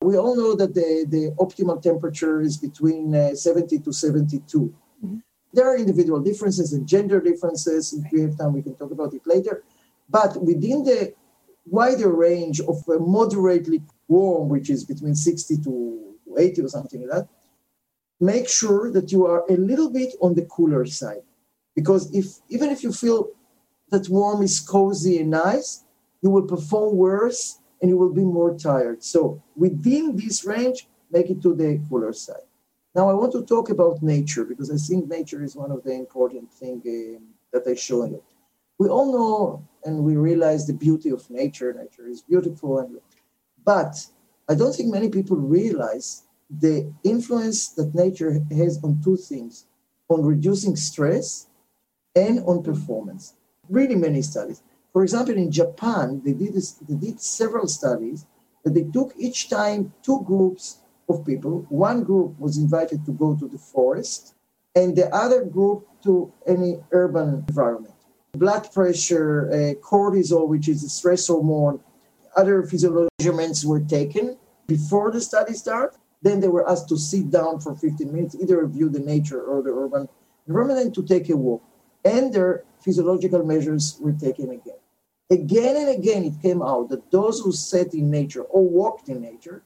We 0.00 0.16
all 0.16 0.36
know 0.36 0.54
that 0.54 0.74
the, 0.74 1.04
the 1.08 1.34
optimal 1.38 1.82
temperature 1.82 2.40
is 2.40 2.56
between 2.56 3.14
uh, 3.14 3.34
70 3.34 3.80
to 3.80 3.92
72. 3.92 4.74
Mm-hmm. 5.04 5.16
There 5.52 5.68
are 5.68 5.76
individual 5.76 6.20
differences 6.20 6.72
and 6.72 6.86
gender 6.86 7.20
differences. 7.20 7.92
If 7.92 8.10
we 8.12 8.20
have 8.22 8.38
time, 8.38 8.52
we 8.52 8.62
can 8.62 8.76
talk 8.76 8.92
about 8.92 9.14
it 9.14 9.22
later. 9.26 9.64
But 10.08 10.40
within 10.40 10.84
the 10.84 11.12
wider 11.66 12.12
range 12.12 12.60
of 12.60 12.76
uh, 12.88 12.98
moderately 12.98 13.82
warm, 14.08 14.48
which 14.48 14.70
is 14.70 14.84
between 14.84 15.14
60 15.14 15.58
to 15.58 16.14
80 16.38 16.62
or 16.62 16.68
something 16.68 17.00
like 17.02 17.10
that, 17.10 17.28
make 18.20 18.48
sure 18.48 18.90
that 18.92 19.10
you 19.10 19.26
are 19.26 19.44
a 19.48 19.56
little 19.56 19.90
bit 19.90 20.14
on 20.20 20.34
the 20.34 20.42
cooler 20.42 20.84
side. 20.86 21.22
Because 21.74 22.12
if 22.14 22.26
even 22.48 22.70
if 22.70 22.82
you 22.82 22.92
feel 22.92 23.30
that 23.90 24.08
warm 24.08 24.42
is 24.42 24.60
cozy 24.60 25.18
and 25.20 25.30
nice, 25.30 25.84
you 26.22 26.30
will 26.30 26.42
perform 26.42 26.96
worse 26.96 27.58
and 27.80 27.88
you 27.90 27.96
will 27.96 28.12
be 28.12 28.24
more 28.24 28.56
tired. 28.56 29.02
So 29.02 29.42
within 29.56 30.16
this 30.16 30.44
range, 30.44 30.86
make 31.10 31.30
it 31.30 31.40
to 31.42 31.54
the 31.54 31.80
cooler 31.88 32.12
side. 32.12 32.46
Now 32.94 33.08
I 33.08 33.14
want 33.14 33.32
to 33.32 33.42
talk 33.44 33.70
about 33.70 34.02
nature 34.02 34.44
because 34.44 34.70
I 34.70 34.76
think 34.76 35.08
nature 35.08 35.42
is 35.42 35.56
one 35.56 35.70
of 35.70 35.82
the 35.84 35.92
important 35.94 36.52
things 36.52 36.84
uh, 36.86 37.20
that 37.52 37.68
I 37.70 37.74
show 37.74 38.02
it. 38.02 38.22
We 38.78 38.88
all 38.88 39.12
know 39.12 39.68
and 39.84 40.04
we 40.04 40.16
realize 40.16 40.66
the 40.66 40.72
beauty 40.72 41.10
of 41.10 41.28
nature. 41.30 41.72
Nature 41.72 42.08
is 42.08 42.22
beautiful, 42.22 42.78
and, 42.80 42.98
but 43.64 43.94
I 44.48 44.54
don't 44.54 44.74
think 44.74 44.92
many 44.92 45.08
people 45.08 45.36
realize 45.36 46.24
the 46.58 46.92
influence 47.04 47.68
that 47.70 47.94
nature 47.94 48.40
has 48.50 48.82
on 48.82 49.00
two 49.02 49.16
things 49.16 49.66
on 50.08 50.24
reducing 50.24 50.74
stress 50.76 51.46
and 52.16 52.40
on 52.40 52.62
performance. 52.62 53.34
Really 53.68 53.94
many 53.94 54.22
studies. 54.22 54.62
For 54.92 55.04
example, 55.04 55.36
in 55.36 55.52
Japan, 55.52 56.20
they 56.24 56.32
did, 56.32 56.54
this, 56.54 56.72
they 56.72 56.96
did 56.96 57.20
several 57.20 57.68
studies 57.68 58.26
that 58.64 58.74
they 58.74 58.82
took 58.82 59.14
each 59.16 59.48
time 59.48 59.92
two 60.02 60.22
groups 60.26 60.78
of 61.08 61.24
people. 61.24 61.64
One 61.68 62.02
group 62.02 62.38
was 62.38 62.58
invited 62.58 63.06
to 63.06 63.12
go 63.12 63.36
to 63.36 63.46
the 63.46 63.58
forest, 63.58 64.34
and 64.74 64.96
the 64.96 65.12
other 65.14 65.44
group 65.44 65.86
to 66.02 66.32
any 66.46 66.80
urban 66.90 67.44
environment. 67.48 67.94
Blood 68.32 68.72
pressure, 68.72 69.50
uh, 69.50 69.74
cortisol, 69.84 70.48
which 70.48 70.68
is 70.68 70.82
a 70.84 70.88
stress 70.88 71.26
hormone, 71.28 71.80
other 72.36 72.62
physiological 72.62 73.08
measurements 73.18 73.64
were 73.64 73.80
taken 73.80 74.36
before 74.66 75.10
the 75.10 75.20
study 75.20 75.52
started. 75.54 75.98
Then 76.22 76.40
they 76.40 76.48
were 76.48 76.68
asked 76.68 76.88
to 76.90 76.98
sit 76.98 77.30
down 77.30 77.60
for 77.60 77.74
15 77.74 78.12
minutes, 78.12 78.34
either 78.34 78.66
view 78.66 78.88
the 78.90 79.00
nature 79.00 79.42
or 79.42 79.62
the 79.62 79.70
urban 79.70 80.08
environment, 80.46 80.94
to 80.94 81.02
take 81.02 81.28
a 81.30 81.36
walk. 81.36 81.62
And 82.04 82.32
their 82.32 82.64
physiological 82.82 83.44
measures 83.44 83.96
were 84.00 84.12
taken 84.12 84.50
again. 84.50 84.76
Again 85.30 85.76
and 85.76 85.88
again, 85.88 86.24
it 86.24 86.42
came 86.42 86.60
out 86.62 86.88
that 86.88 87.10
those 87.10 87.40
who 87.40 87.52
sat 87.52 87.94
in 87.94 88.10
nature 88.10 88.42
or 88.42 88.68
walked 88.68 89.08
in 89.08 89.20
nature 89.20 89.62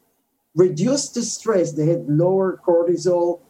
reduced 0.54 1.14
the 1.14 1.23
stress. 1.23 1.73
They 1.73 1.87
had 1.87 2.08
lower 2.08 2.61
cortisol, 2.64 3.40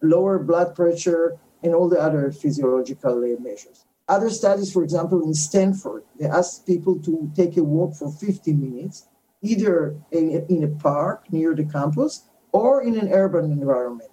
lower 0.00 0.38
blood 0.38 0.74
pressure, 0.74 1.38
and 1.62 1.74
all 1.74 1.88
the 1.88 2.00
other 2.00 2.30
physiological 2.30 3.20
measures. 3.40 3.84
Other 4.06 4.30
studies, 4.30 4.72
for 4.72 4.84
example, 4.84 5.22
in 5.24 5.34
Stanford, 5.34 6.04
they 6.18 6.26
asked 6.26 6.66
people 6.66 6.98
to 7.00 7.30
take 7.34 7.56
a 7.56 7.64
walk 7.64 7.94
for 7.94 8.12
50 8.12 8.52
minutes, 8.52 9.08
either 9.42 9.96
in 10.12 10.62
a 10.62 10.68
park 10.80 11.32
near 11.32 11.54
the 11.54 11.64
campus 11.64 12.24
or 12.54 12.82
in 12.82 12.96
an 12.96 13.12
urban 13.12 13.50
environment. 13.50 14.10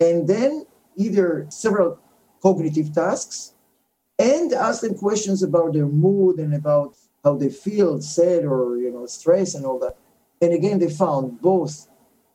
And 0.00 0.26
then 0.26 0.64
either 0.96 1.46
several 1.50 2.00
cognitive 2.42 2.92
tasks 2.94 3.52
and 4.18 4.52
ask 4.54 4.80
them 4.80 4.96
questions 4.96 5.42
about 5.42 5.74
their 5.74 5.86
mood 5.86 6.38
and 6.38 6.54
about 6.54 6.96
how 7.22 7.36
they 7.36 7.50
feel, 7.50 8.00
sad 8.00 8.44
or 8.44 8.78
you 8.78 8.90
know, 8.90 9.04
stress 9.06 9.54
and 9.54 9.66
all 9.66 9.78
that. 9.80 9.96
And 10.40 10.52
again, 10.54 10.78
they 10.78 10.88
found 10.90 11.40
both 11.42 11.88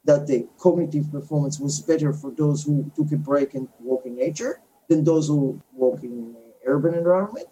that 0.06 0.27
the 0.27 0.48
cognitive 0.58 1.12
performance 1.12 1.60
was 1.60 1.82
better 1.82 2.13
for 2.13 2.32
those 2.32 2.63
who 2.63 2.91
took 2.96 3.12
a 3.12 3.18
break 3.18 3.56
and 3.56 3.68
walk 3.79 4.06
in 4.06 4.15
nature 4.15 4.62
than 4.88 5.03
those 5.03 5.27
who 5.27 5.62
walk 5.74 6.03
in 6.03 6.12
an 6.12 6.36
urban 6.65 6.94
environment, 6.96 7.48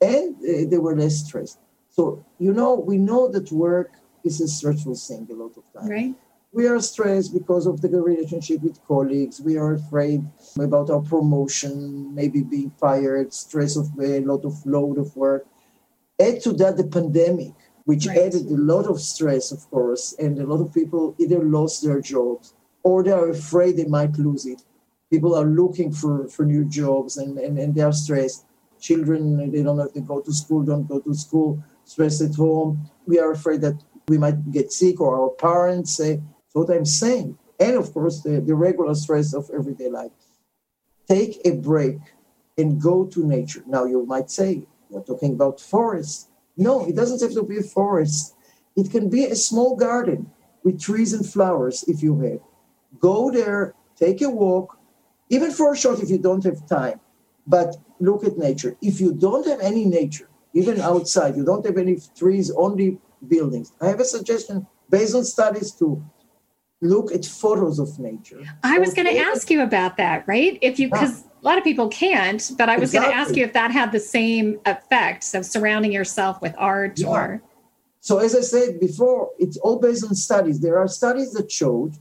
and 0.00 0.36
uh, 0.36 0.68
they 0.70 0.78
were 0.78 0.96
less 0.96 1.24
stressed. 1.24 1.58
So 1.90 2.24
you 2.38 2.52
know, 2.52 2.74
we 2.74 2.96
know 2.98 3.28
that 3.28 3.52
work 3.52 3.92
is 4.24 4.40
a 4.40 4.48
stressful 4.48 4.96
thing 4.96 5.28
a 5.30 5.34
lot 5.34 5.56
of 5.56 5.64
times. 5.72 5.90
Right. 5.90 6.14
We 6.54 6.66
are 6.66 6.80
stressed 6.80 7.32
because 7.32 7.66
of 7.66 7.80
the 7.80 7.88
relationship 7.88 8.62
with 8.62 8.84
colleagues. 8.86 9.40
We 9.40 9.56
are 9.56 9.72
afraid 9.72 10.22
about 10.60 10.90
our 10.90 11.00
promotion, 11.00 12.14
maybe 12.14 12.42
being 12.42 12.70
fired, 12.78 13.32
stress 13.32 13.74
of 13.76 13.88
a 13.98 14.20
lot 14.20 14.44
of 14.44 14.54
load 14.66 14.98
of 14.98 15.16
work. 15.16 15.46
Add 16.20 16.42
to 16.42 16.52
that 16.54 16.76
the 16.76 16.84
pandemic 16.84 17.54
which 17.84 18.06
right. 18.06 18.18
added 18.18 18.46
a 18.46 18.56
lot 18.56 18.86
of 18.86 19.00
stress, 19.00 19.50
of 19.50 19.68
course, 19.70 20.14
and 20.18 20.38
a 20.38 20.46
lot 20.46 20.60
of 20.60 20.72
people 20.72 21.14
either 21.18 21.42
lost 21.42 21.82
their 21.82 22.00
jobs 22.00 22.54
or 22.82 23.02
they 23.02 23.10
are 23.10 23.30
afraid 23.30 23.76
they 23.76 23.86
might 23.86 24.16
lose 24.18 24.46
it. 24.46 24.62
People 25.10 25.34
are 25.34 25.46
looking 25.46 25.90
for, 25.90 26.28
for 26.28 26.44
new 26.44 26.64
jobs 26.64 27.16
and, 27.16 27.38
and, 27.38 27.58
and 27.58 27.74
they 27.74 27.80
are 27.82 27.92
stressed. 27.92 28.44
Children, 28.78 29.50
they 29.50 29.62
don't 29.62 29.78
know 29.78 29.84
if 29.84 29.94
they 29.94 30.00
go 30.00 30.20
to 30.20 30.32
school, 30.32 30.62
don't 30.62 30.86
go 30.86 31.00
to 31.00 31.14
school, 31.14 31.62
stress 31.84 32.20
at 32.20 32.34
home. 32.34 32.90
We 33.06 33.18
are 33.18 33.32
afraid 33.32 33.62
that 33.62 33.82
we 34.08 34.18
might 34.18 34.50
get 34.50 34.72
sick 34.72 35.00
or 35.00 35.18
our 35.18 35.30
parents 35.30 35.96
say, 35.96 36.20
that's 36.54 36.68
what 36.68 36.76
I'm 36.76 36.84
saying. 36.84 37.38
And 37.58 37.76
of 37.76 37.92
course, 37.92 38.22
the, 38.22 38.40
the 38.40 38.54
regular 38.54 38.94
stress 38.94 39.34
of 39.34 39.50
everyday 39.54 39.88
life. 39.88 40.12
Take 41.08 41.40
a 41.44 41.52
break 41.52 41.98
and 42.58 42.80
go 42.80 43.06
to 43.06 43.26
nature. 43.26 43.62
Now, 43.66 43.84
you 43.84 44.04
might 44.06 44.30
say, 44.30 44.66
we're 44.88 45.02
talking 45.02 45.32
about 45.32 45.60
forests 45.60 46.28
no, 46.56 46.86
it 46.86 46.94
doesn't 46.94 47.20
have 47.22 47.34
to 47.34 47.42
be 47.42 47.58
a 47.58 47.62
forest. 47.62 48.34
It 48.76 48.90
can 48.90 49.08
be 49.08 49.24
a 49.24 49.34
small 49.34 49.76
garden 49.76 50.30
with 50.64 50.80
trees 50.80 51.12
and 51.12 51.26
flowers 51.26 51.84
if 51.88 52.02
you 52.02 52.20
have. 52.20 52.40
Go 53.00 53.30
there, 53.30 53.74
take 53.96 54.22
a 54.22 54.28
walk, 54.28 54.78
even 55.30 55.50
for 55.50 55.72
a 55.72 55.76
short 55.76 56.00
if 56.00 56.10
you 56.10 56.18
don't 56.18 56.44
have 56.44 56.66
time, 56.68 57.00
but 57.46 57.76
look 58.00 58.24
at 58.24 58.36
nature. 58.36 58.76
If 58.82 59.00
you 59.00 59.14
don't 59.14 59.46
have 59.46 59.60
any 59.60 59.86
nature, 59.86 60.28
even 60.54 60.80
outside, 60.80 61.36
you 61.36 61.44
don't 61.44 61.64
have 61.64 61.78
any 61.78 61.98
trees, 62.16 62.50
only 62.50 62.98
buildings. 63.26 63.72
I 63.80 63.86
have 63.88 64.00
a 64.00 64.04
suggestion 64.04 64.66
based 64.90 65.14
on 65.14 65.24
studies 65.24 65.72
to 65.72 66.04
look 66.82 67.12
at 67.12 67.24
photos 67.24 67.78
of 67.78 67.98
nature. 67.98 68.42
I 68.62 68.78
was 68.78 68.92
going 68.92 69.06
to 69.06 69.16
ask 69.16 69.50
you 69.50 69.62
about 69.62 69.96
that, 69.96 70.26
right? 70.26 70.58
If 70.60 70.78
you, 70.78 70.90
because 70.90 71.22
a 71.22 71.44
lot 71.44 71.56
of 71.56 71.64
people 71.64 71.88
can't, 71.88 72.50
but 72.58 72.68
I 72.68 72.76
was 72.76 72.90
exactly. 72.90 73.12
going 73.12 73.16
to 73.16 73.20
ask 73.20 73.36
you 73.36 73.44
if 73.44 73.52
that 73.54 73.70
had 73.70 73.92
the 73.92 74.00
same 74.00 74.60
effect 74.66 75.32
of 75.34 75.46
surrounding 75.46 75.92
yourself 75.92 76.42
with 76.42 76.54
art 76.58 76.98
yeah. 76.98 77.06
or. 77.06 77.42
So, 78.00 78.18
as 78.18 78.34
I 78.34 78.40
said 78.40 78.80
before, 78.80 79.30
it's 79.38 79.56
all 79.58 79.78
based 79.78 80.04
on 80.04 80.14
studies. 80.16 80.58
There 80.58 80.76
are 80.76 80.88
studies 80.88 81.32
that 81.34 81.50
showed 81.50 81.94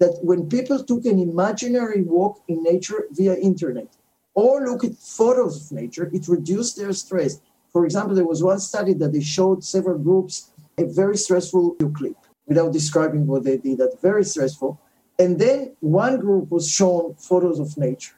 that 0.00 0.18
when 0.22 0.48
people 0.48 0.82
took 0.82 1.04
an 1.06 1.20
imaginary 1.20 2.02
walk 2.02 2.42
in 2.48 2.62
nature 2.64 3.06
via 3.12 3.36
internet 3.36 3.96
or 4.34 4.66
look 4.66 4.82
at 4.82 4.96
photos 4.96 5.64
of 5.70 5.76
nature, 5.78 6.10
it 6.12 6.26
reduced 6.26 6.76
their 6.76 6.92
stress. 6.92 7.40
For 7.72 7.84
example, 7.84 8.16
there 8.16 8.26
was 8.26 8.42
one 8.42 8.58
study 8.58 8.94
that 8.94 9.12
they 9.12 9.20
showed 9.20 9.62
several 9.62 9.98
groups 9.98 10.50
a 10.76 10.84
very 10.86 11.16
stressful 11.16 11.76
clip 11.94 12.16
without 12.46 12.72
describing 12.72 13.26
what 13.26 13.44
they 13.44 13.56
did, 13.56 13.78
that 13.78 14.00
very 14.00 14.24
stressful. 14.24 14.80
And 15.18 15.38
then 15.38 15.76
one 15.80 16.18
group 16.18 16.50
was 16.50 16.68
shown 16.68 17.14
photos 17.14 17.58
of 17.58 17.76
nature 17.76 18.16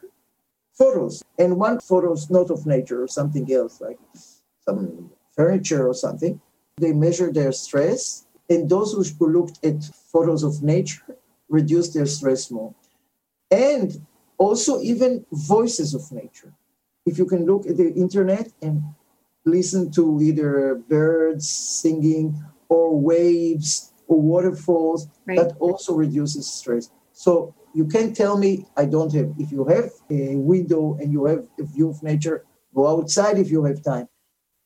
photos, 0.77 1.25
and 1.39 1.57
one 1.57 1.81
photos 1.81 2.31
not 2.31 2.51
of 2.51 2.67
nature 2.67 3.03
or 3.03 3.09
something 3.09 3.51
else, 3.53 3.81
like 3.81 3.99
some 4.65 5.11
furniture 5.35 5.89
or 5.89 5.95
something. 5.95 6.41
They 6.77 6.93
measured 6.93 7.35
their 7.35 7.53
stress, 7.53 8.27
and 8.51 8.69
those 8.69 8.93
who 8.93 9.27
looked 9.29 9.65
at 9.65 9.85
photos 9.85 10.43
of 10.43 10.63
nature 10.63 11.17
reduced 11.49 11.95
their 11.95 12.07
stress 12.07 12.51
more. 12.51 12.75
And 13.51 14.07
also, 14.39 14.81
even 14.83 15.25
voices 15.33 15.95
of 15.95 16.13
nature. 16.13 16.53
If 17.07 17.17
you 17.17 17.25
can 17.25 17.47
look 17.47 17.67
at 17.67 17.79
the 17.79 17.93
internet 17.95 18.53
and 18.61 18.83
listen 19.47 19.91
to 19.93 20.21
either 20.21 20.75
birds 20.75 21.49
singing 21.49 22.45
or 22.69 22.99
waves 22.99 23.93
or 24.09 24.21
waterfalls, 24.21 25.09
right. 25.27 25.37
that 25.39 25.57
also 25.59 25.95
reduces 25.95 26.51
stress. 26.51 26.91
So 27.13 27.55
you 27.75 27.87
can't 27.87 28.17
tell 28.17 28.39
me 28.39 28.67
I 28.77 28.87
don't 28.87 29.13
have. 29.13 29.33
If 29.39 29.53
you 29.53 29.65
have 29.67 29.91
a 30.11 30.37
window 30.37 30.97
and 31.01 31.13
you 31.13 31.27
have 31.27 31.47
a 31.59 31.65
view 31.65 31.91
of 31.91 32.03
nature, 32.03 32.45
go 32.75 32.87
outside 32.87 33.39
if 33.39 33.51
you 33.51 33.65
have 33.65 33.83
time, 33.83 34.09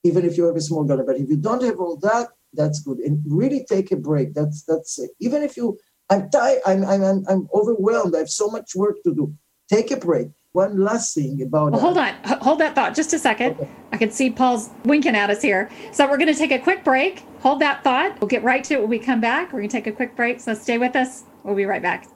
even 0.04 0.25
if 0.25 0.37
you 0.37 0.44
have 0.44 0.56
a 0.56 0.61
small 0.61 0.85
garden. 0.85 1.06
But 1.06 1.16
if 1.16 1.28
you 1.28 1.37
don't 1.37 1.62
have 1.62 1.80
all 1.80 1.97
that, 1.99 2.28
that's 2.52 2.80
good. 2.82 2.99
And 2.99 3.23
really 3.26 3.64
take 3.68 3.90
a 3.92 3.97
break. 3.97 4.35
That's 4.35 4.62
that's 4.64 4.99
it. 4.99 5.11
Even 5.20 5.42
if 5.42 5.56
you, 5.56 5.78
I'm 6.09 6.28
tired, 6.30 6.61
I'm 6.66 6.85
I'm 6.85 7.25
I'm 7.28 7.49
overwhelmed. 7.54 8.14
I 8.14 8.18
have 8.18 8.30
so 8.30 8.49
much 8.49 8.75
work 8.75 8.97
to 9.04 9.14
do. 9.14 9.35
Take 9.68 9.90
a 9.90 9.97
break. 9.97 10.28
One 10.52 10.80
last 10.80 11.14
thing 11.14 11.40
about. 11.42 11.73
Well, 11.73 11.80
hold 11.80 11.97
on, 11.97 12.12
hold 12.25 12.59
that 12.59 12.75
thought 12.75 12.97
just 12.97 13.12
a 13.12 13.19
second. 13.19 13.52
Okay. 13.52 13.71
I 13.92 13.97
can 13.97 14.11
see 14.11 14.30
Paul's 14.30 14.71
winking 14.85 15.14
at 15.14 15.30
us 15.30 15.40
here. 15.42 15.71
So 15.92 16.09
we're 16.09 16.16
going 16.16 16.33
to 16.33 16.38
take 16.38 16.50
a 16.50 16.59
quick 16.59 16.83
break. 16.83 17.25
Hold 17.40 17.61
that 17.61 17.85
thought. 17.85 18.21
We'll 18.21 18.28
get 18.28 18.42
right 18.42 18.64
to 18.64 18.75
it 18.75 18.80
when 18.80 18.90
we 18.90 18.99
come 18.99 19.21
back. 19.21 19.52
We're 19.52 19.61
going 19.61 19.69
to 19.69 19.76
take 19.76 19.87
a 19.87 19.92
quick 19.92 20.16
break. 20.16 20.40
So 20.40 20.54
stay 20.54 20.76
with 20.76 20.97
us. 20.97 21.23
We'll 21.45 21.54
be 21.54 21.66
right 21.66 21.80
back. 21.80 22.09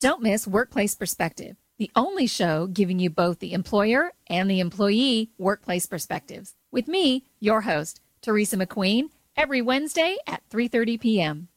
Don't 0.00 0.22
miss 0.22 0.46
Workplace 0.46 0.94
Perspective, 0.94 1.56
the 1.78 1.90
only 1.94 2.26
show 2.26 2.66
giving 2.66 2.98
you 2.98 3.10
both 3.10 3.38
the 3.38 3.52
employer 3.52 4.12
and 4.26 4.50
the 4.50 4.60
employee 4.60 5.30
workplace 5.38 5.86
perspectives. 5.86 6.54
With 6.72 6.88
me, 6.88 7.24
your 7.38 7.62
host, 7.62 8.00
Teresa 8.22 8.56
McQueen, 8.56 9.10
every 9.36 9.62
Wednesday 9.62 10.16
at 10.26 10.42
3:30 10.50 11.00
p.m. 11.00 11.48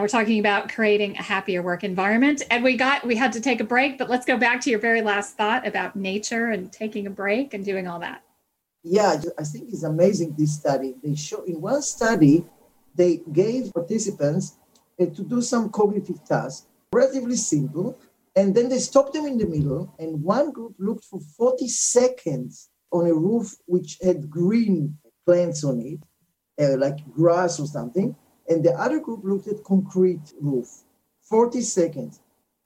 we're 0.00 0.08
talking 0.08 0.40
about 0.40 0.72
creating 0.72 1.16
a 1.16 1.22
happier 1.22 1.62
work 1.62 1.84
environment, 1.84 2.42
and 2.50 2.64
we 2.64 2.76
got 2.76 3.06
we 3.06 3.16
had 3.16 3.32
to 3.32 3.40
take 3.40 3.60
a 3.60 3.64
break, 3.64 3.98
but 3.98 4.08
let's 4.08 4.26
go 4.26 4.36
back 4.36 4.60
to 4.62 4.70
your 4.70 4.78
very 4.78 5.02
last 5.02 5.36
thought 5.36 5.66
about 5.66 5.96
nature 5.96 6.50
and 6.50 6.72
taking 6.72 7.06
a 7.06 7.10
break 7.10 7.54
and 7.54 7.64
doing 7.64 7.86
all 7.86 7.98
that. 8.00 8.22
Yeah, 8.82 9.20
I 9.38 9.44
think 9.44 9.68
it's 9.72 9.82
amazing. 9.82 10.34
This 10.38 10.54
study 10.54 10.94
they 11.02 11.14
show 11.14 11.42
in 11.42 11.60
one 11.60 11.82
study 11.82 12.44
they 12.94 13.20
gave 13.32 13.72
participants 13.72 14.56
uh, 15.00 15.06
to 15.06 15.22
do 15.22 15.42
some 15.42 15.70
cognitive 15.70 16.24
tasks, 16.24 16.66
relatively 16.92 17.36
simple, 17.36 17.98
and 18.34 18.54
then 18.54 18.68
they 18.68 18.78
stopped 18.78 19.12
them 19.12 19.26
in 19.26 19.38
the 19.38 19.46
middle, 19.46 19.94
and 19.98 20.22
one 20.22 20.50
group 20.50 20.74
looked 20.78 21.04
for 21.04 21.20
40 21.20 21.68
seconds 21.68 22.70
on 22.92 23.06
a 23.06 23.14
roof 23.14 23.54
which 23.66 23.98
had 24.02 24.30
green 24.30 24.98
plants 25.26 25.62
on 25.62 25.80
it, 25.80 26.00
uh, 26.62 26.76
like 26.76 26.98
grass 27.12 27.60
or 27.60 27.66
something, 27.66 28.16
and 28.50 28.64
the 28.64 28.72
other 28.72 28.98
group 28.98 29.20
looked 29.22 29.46
at 29.46 29.62
concrete 29.64 30.34
roof. 30.40 30.82
40 31.22 31.60
seconds. 31.62 32.20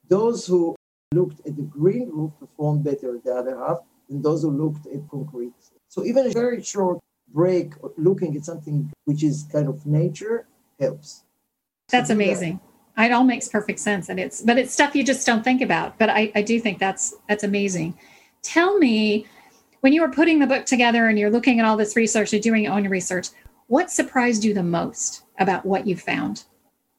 Those 0.09 0.45
who 0.47 0.75
looked 1.13 1.39
at 1.47 1.55
the 1.55 1.61
green 1.61 2.09
roof 2.11 2.31
performed 2.39 2.83
better 2.83 3.19
the 3.23 3.33
other 3.33 3.57
half 3.57 3.77
than 4.09 4.21
those 4.21 4.41
who 4.41 4.49
looked 4.49 4.87
at 4.87 5.07
concrete. 5.09 5.53
So 5.87 6.03
even 6.03 6.27
a 6.27 6.31
very 6.31 6.61
short 6.63 6.99
break, 7.33 7.73
looking 7.97 8.35
at 8.35 8.43
something 8.43 8.91
which 9.05 9.23
is 9.23 9.47
kind 9.51 9.67
of 9.67 9.85
nature 9.85 10.47
helps. 10.79 11.23
That's 11.89 12.09
amazing. 12.09 12.59
It 12.97 13.11
all 13.11 13.23
makes 13.23 13.47
perfect 13.47 13.79
sense, 13.79 14.09
and 14.09 14.19
it's 14.19 14.41
but 14.41 14.57
it's 14.57 14.73
stuff 14.73 14.95
you 14.95 15.03
just 15.03 15.25
don't 15.27 15.43
think 15.43 15.61
about. 15.61 15.99
But 15.99 16.09
I, 16.09 16.31
I 16.33 16.41
do 16.41 16.59
think 16.59 16.79
that's 16.79 17.13
that's 17.27 17.43
amazing. 17.43 17.97
Tell 18.41 18.77
me, 18.77 19.27
when 19.81 19.91
you 19.91 20.01
were 20.01 20.09
putting 20.09 20.39
the 20.39 20.47
book 20.47 20.65
together 20.65 21.07
and 21.07 21.19
you're 21.19 21.29
looking 21.29 21.59
at 21.59 21.65
all 21.65 21.75
this 21.75 21.95
research, 21.95 22.31
you're 22.31 22.41
doing 22.41 22.63
your 22.63 22.73
own 22.73 22.87
research. 22.87 23.27
What 23.67 23.91
surprised 23.91 24.45
you 24.45 24.53
the 24.53 24.63
most 24.63 25.24
about 25.39 25.65
what 25.65 25.87
you 25.87 25.95
found? 25.95 26.45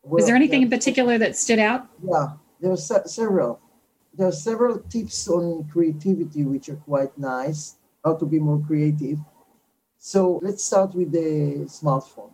Well, 0.03 0.15
Was 0.15 0.27
there 0.27 0.37
anything 0.37 0.63
in 0.63 0.71
particular 0.71 1.19
that 1.19 1.37
stood 1.37 1.59
out? 1.59 1.87
Yeah, 2.03 2.35
there 2.61 2.73
are 2.73 2.77
se- 2.77 3.07
several. 3.07 3.61
There 4.15 4.29
are 4.29 4.33
several 4.33 4.79
tips 4.79 5.29
on 5.29 5.69
creativity 5.73 6.45
which 6.45 6.69
are 6.69 6.77
quite 6.77 7.17
nice. 7.19 7.77
How 8.05 8.15
to 8.15 8.25
be 8.25 8.39
more 8.39 8.63
creative. 8.67 9.19
So 9.99 10.39
let's 10.43 10.65
start 10.65 10.95
with 10.95 11.11
the 11.13 11.67
smartphone 11.67 12.31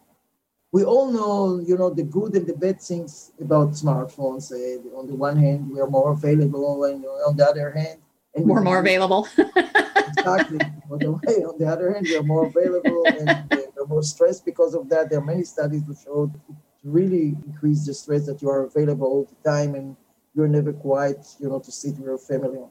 we 0.72 0.84
all 0.84 1.12
know, 1.12 1.60
you 1.60 1.76
know, 1.76 1.90
the 1.90 2.02
good 2.02 2.34
and 2.34 2.46
the 2.46 2.54
bad 2.54 2.80
things 2.80 3.30
about 3.40 3.72
smartphones. 3.72 4.50
Uh, 4.50 4.98
on 4.98 5.06
the 5.06 5.14
one 5.14 5.36
hand, 5.36 5.70
we 5.70 5.78
are 5.80 5.86
more 5.86 6.12
available, 6.12 6.84
and 6.84 7.04
on 7.04 7.36
the 7.36 7.46
other 7.46 7.70
hand, 7.70 8.00
and 8.34 8.46
we're 8.46 8.62
more 8.62 8.80
available. 8.80 9.28
exactly. 9.36 10.58
on 10.90 10.98
the 10.98 11.08
on 11.46 11.58
the 11.58 11.66
other 11.66 11.92
hand, 11.92 12.06
we 12.08 12.16
are 12.16 12.22
more 12.22 12.46
available 12.46 13.04
and 13.06 13.44
we're 13.50 13.61
more 13.92 14.02
stressed 14.02 14.44
because 14.44 14.74
of 14.74 14.88
that. 14.90 15.10
There 15.10 15.18
are 15.18 15.30
many 15.34 15.44
studies 15.44 15.84
that 15.86 15.98
show 16.04 16.18
it 16.24 16.56
really 16.84 17.26
increase 17.46 17.86
the 17.86 17.94
stress 17.94 18.26
that 18.26 18.42
you 18.42 18.48
are 18.48 18.64
available 18.64 19.06
all 19.06 19.28
the 19.32 19.50
time 19.50 19.74
and 19.74 19.96
you're 20.34 20.54
never 20.58 20.72
quite, 20.72 21.22
you 21.40 21.48
know, 21.48 21.60
to 21.60 21.70
sit 21.70 21.96
with 21.96 22.06
your 22.06 22.18
family 22.18 22.58
on. 22.58 22.70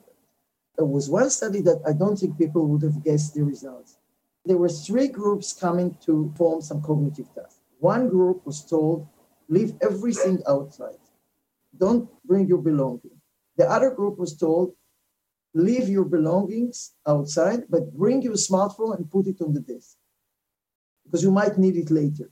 There 0.77 0.85
was 0.85 1.09
one 1.09 1.29
study 1.29 1.61
that 1.61 1.81
I 1.87 1.93
don't 1.93 2.17
think 2.17 2.37
people 2.37 2.67
would 2.67 2.81
have 2.81 3.03
guessed 3.03 3.35
the 3.35 3.43
results. 3.43 3.97
There 4.45 4.57
were 4.57 4.69
three 4.87 5.07
groups 5.07 5.53
coming 5.53 5.95
to 6.05 6.33
form 6.35 6.61
some 6.61 6.81
cognitive 6.81 7.29
tasks 7.35 7.61
one 7.81 8.09
group 8.09 8.45
was 8.45 8.63
told, 8.63 9.07
leave 9.49 9.73
everything 9.81 10.37
outside. 10.47 11.01
Don't 11.75 12.07
bring 12.23 12.47
your 12.47 12.61
belongings. 12.61 13.19
The 13.57 13.67
other 13.67 13.89
group 13.89 14.19
was 14.19 14.37
told, 14.37 14.75
leave 15.55 15.89
your 15.89 16.05
belongings 16.05 16.93
outside, 17.07 17.61
but 17.69 17.93
bring 17.93 18.21
your 18.21 18.35
smartphone 18.35 18.95
and 18.97 19.09
put 19.09 19.25
it 19.25 19.41
on 19.41 19.53
the 19.53 19.61
desk 19.61 19.97
because 21.11 21.23
you 21.23 21.31
might 21.31 21.57
need 21.57 21.75
it 21.75 21.91
later. 21.91 22.31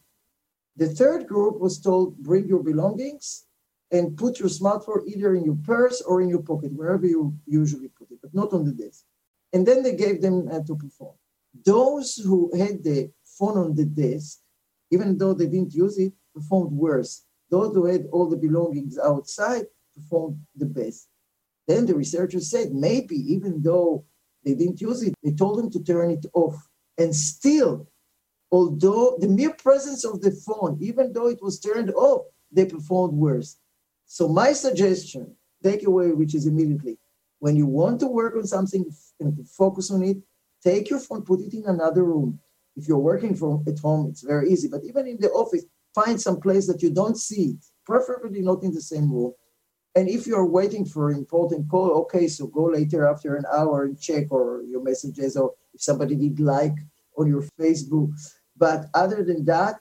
The 0.77 0.87
third 0.87 1.27
group 1.27 1.59
was 1.59 1.79
told, 1.79 2.17
bring 2.17 2.47
your 2.47 2.63
belongings 2.63 3.45
and 3.91 4.15
put 4.15 4.39
your 4.39 4.47
smartphone 4.47 5.05
either 5.05 5.35
in 5.35 5.43
your 5.43 5.57
purse 5.65 6.01
or 6.01 6.21
in 6.21 6.29
your 6.29 6.41
pocket, 6.41 6.71
wherever 6.73 7.05
you 7.05 7.33
usually 7.45 7.89
put 7.89 8.09
it, 8.11 8.19
but 8.21 8.33
not 8.33 8.53
on 8.53 8.63
the 8.63 8.71
desk. 8.71 9.03
And 9.51 9.65
then 9.67 9.83
they 9.83 9.95
gave 9.95 10.21
them 10.21 10.47
uh, 10.49 10.61
to 10.61 10.75
perform. 10.75 11.15
Those 11.65 12.15
who 12.15 12.55
had 12.55 12.83
the 12.83 13.11
phone 13.25 13.57
on 13.57 13.75
the 13.75 13.85
desk 13.85 14.39
even 14.91 15.17
though 15.17 15.33
they 15.33 15.47
didn't 15.47 15.73
use 15.73 15.97
it, 15.97 16.13
performed 16.33 16.71
worse. 16.71 17.23
Those 17.49 17.73
who 17.73 17.85
had 17.85 18.07
all 18.11 18.29
the 18.29 18.37
belongings 18.37 18.97
outside 18.97 19.65
performed 19.95 20.39
the 20.55 20.65
best. 20.65 21.07
Then 21.67 21.85
the 21.85 21.95
researchers 21.95 22.49
said 22.49 22.73
maybe 22.73 23.15
even 23.15 23.61
though 23.61 24.05
they 24.43 24.55
didn't 24.55 24.81
use 24.81 25.03
it, 25.03 25.13
they 25.23 25.31
told 25.31 25.59
them 25.59 25.69
to 25.71 25.83
turn 25.83 26.11
it 26.11 26.25
off. 26.33 26.55
And 26.97 27.15
still, 27.15 27.87
although 28.51 29.17
the 29.19 29.27
mere 29.27 29.53
presence 29.53 30.03
of 30.03 30.21
the 30.21 30.31
phone, 30.31 30.77
even 30.81 31.13
though 31.13 31.27
it 31.27 31.41
was 31.41 31.59
turned 31.59 31.91
off, 31.91 32.25
they 32.51 32.65
performed 32.65 33.13
worse. 33.13 33.57
So 34.05 34.27
my 34.27 34.53
suggestion, 34.53 35.35
takeaway, 35.63 36.15
which 36.15 36.33
is 36.33 36.47
immediately, 36.47 36.97
when 37.39 37.55
you 37.55 37.67
want 37.67 37.99
to 38.01 38.07
work 38.07 38.35
on 38.35 38.45
something 38.45 38.85
and 39.19 39.37
to 39.37 39.43
focus 39.43 39.91
on 39.91 40.03
it, 40.03 40.17
take 40.63 40.89
your 40.89 40.99
phone, 40.99 41.21
put 41.21 41.41
it 41.41 41.53
in 41.53 41.65
another 41.65 42.03
room. 42.03 42.39
If 42.75 42.87
you're 42.87 42.97
working 42.97 43.35
from 43.35 43.63
at 43.67 43.79
home, 43.79 44.07
it's 44.09 44.21
very 44.21 44.49
easy. 44.49 44.67
But 44.67 44.83
even 44.83 45.07
in 45.07 45.19
the 45.19 45.29
office, 45.29 45.65
find 45.93 46.19
some 46.19 46.39
place 46.39 46.67
that 46.67 46.81
you 46.81 46.89
don't 46.89 47.17
see 47.17 47.51
it, 47.51 47.65
preferably 47.85 48.41
not 48.41 48.63
in 48.63 48.73
the 48.73 48.81
same 48.81 49.11
room. 49.11 49.33
And 49.95 50.07
if 50.07 50.27
you're 50.27 50.45
waiting 50.45 50.85
for 50.85 51.09
an 51.09 51.17
important 51.17 51.69
call, 51.69 51.91
okay, 52.01 52.27
so 52.27 52.47
go 52.47 52.65
later 52.65 53.07
after 53.07 53.35
an 53.35 53.45
hour 53.51 53.85
and 53.85 53.99
check 53.99 54.31
or 54.31 54.63
your 54.63 54.83
messages 54.83 55.35
or 55.35 55.53
if 55.73 55.81
somebody 55.81 56.15
did 56.15 56.39
like 56.39 56.75
on 57.17 57.27
your 57.27 57.43
Facebook. 57.59 58.11
But 58.59 58.89
other 58.93 59.23
than 59.23 59.45
that, 59.45 59.79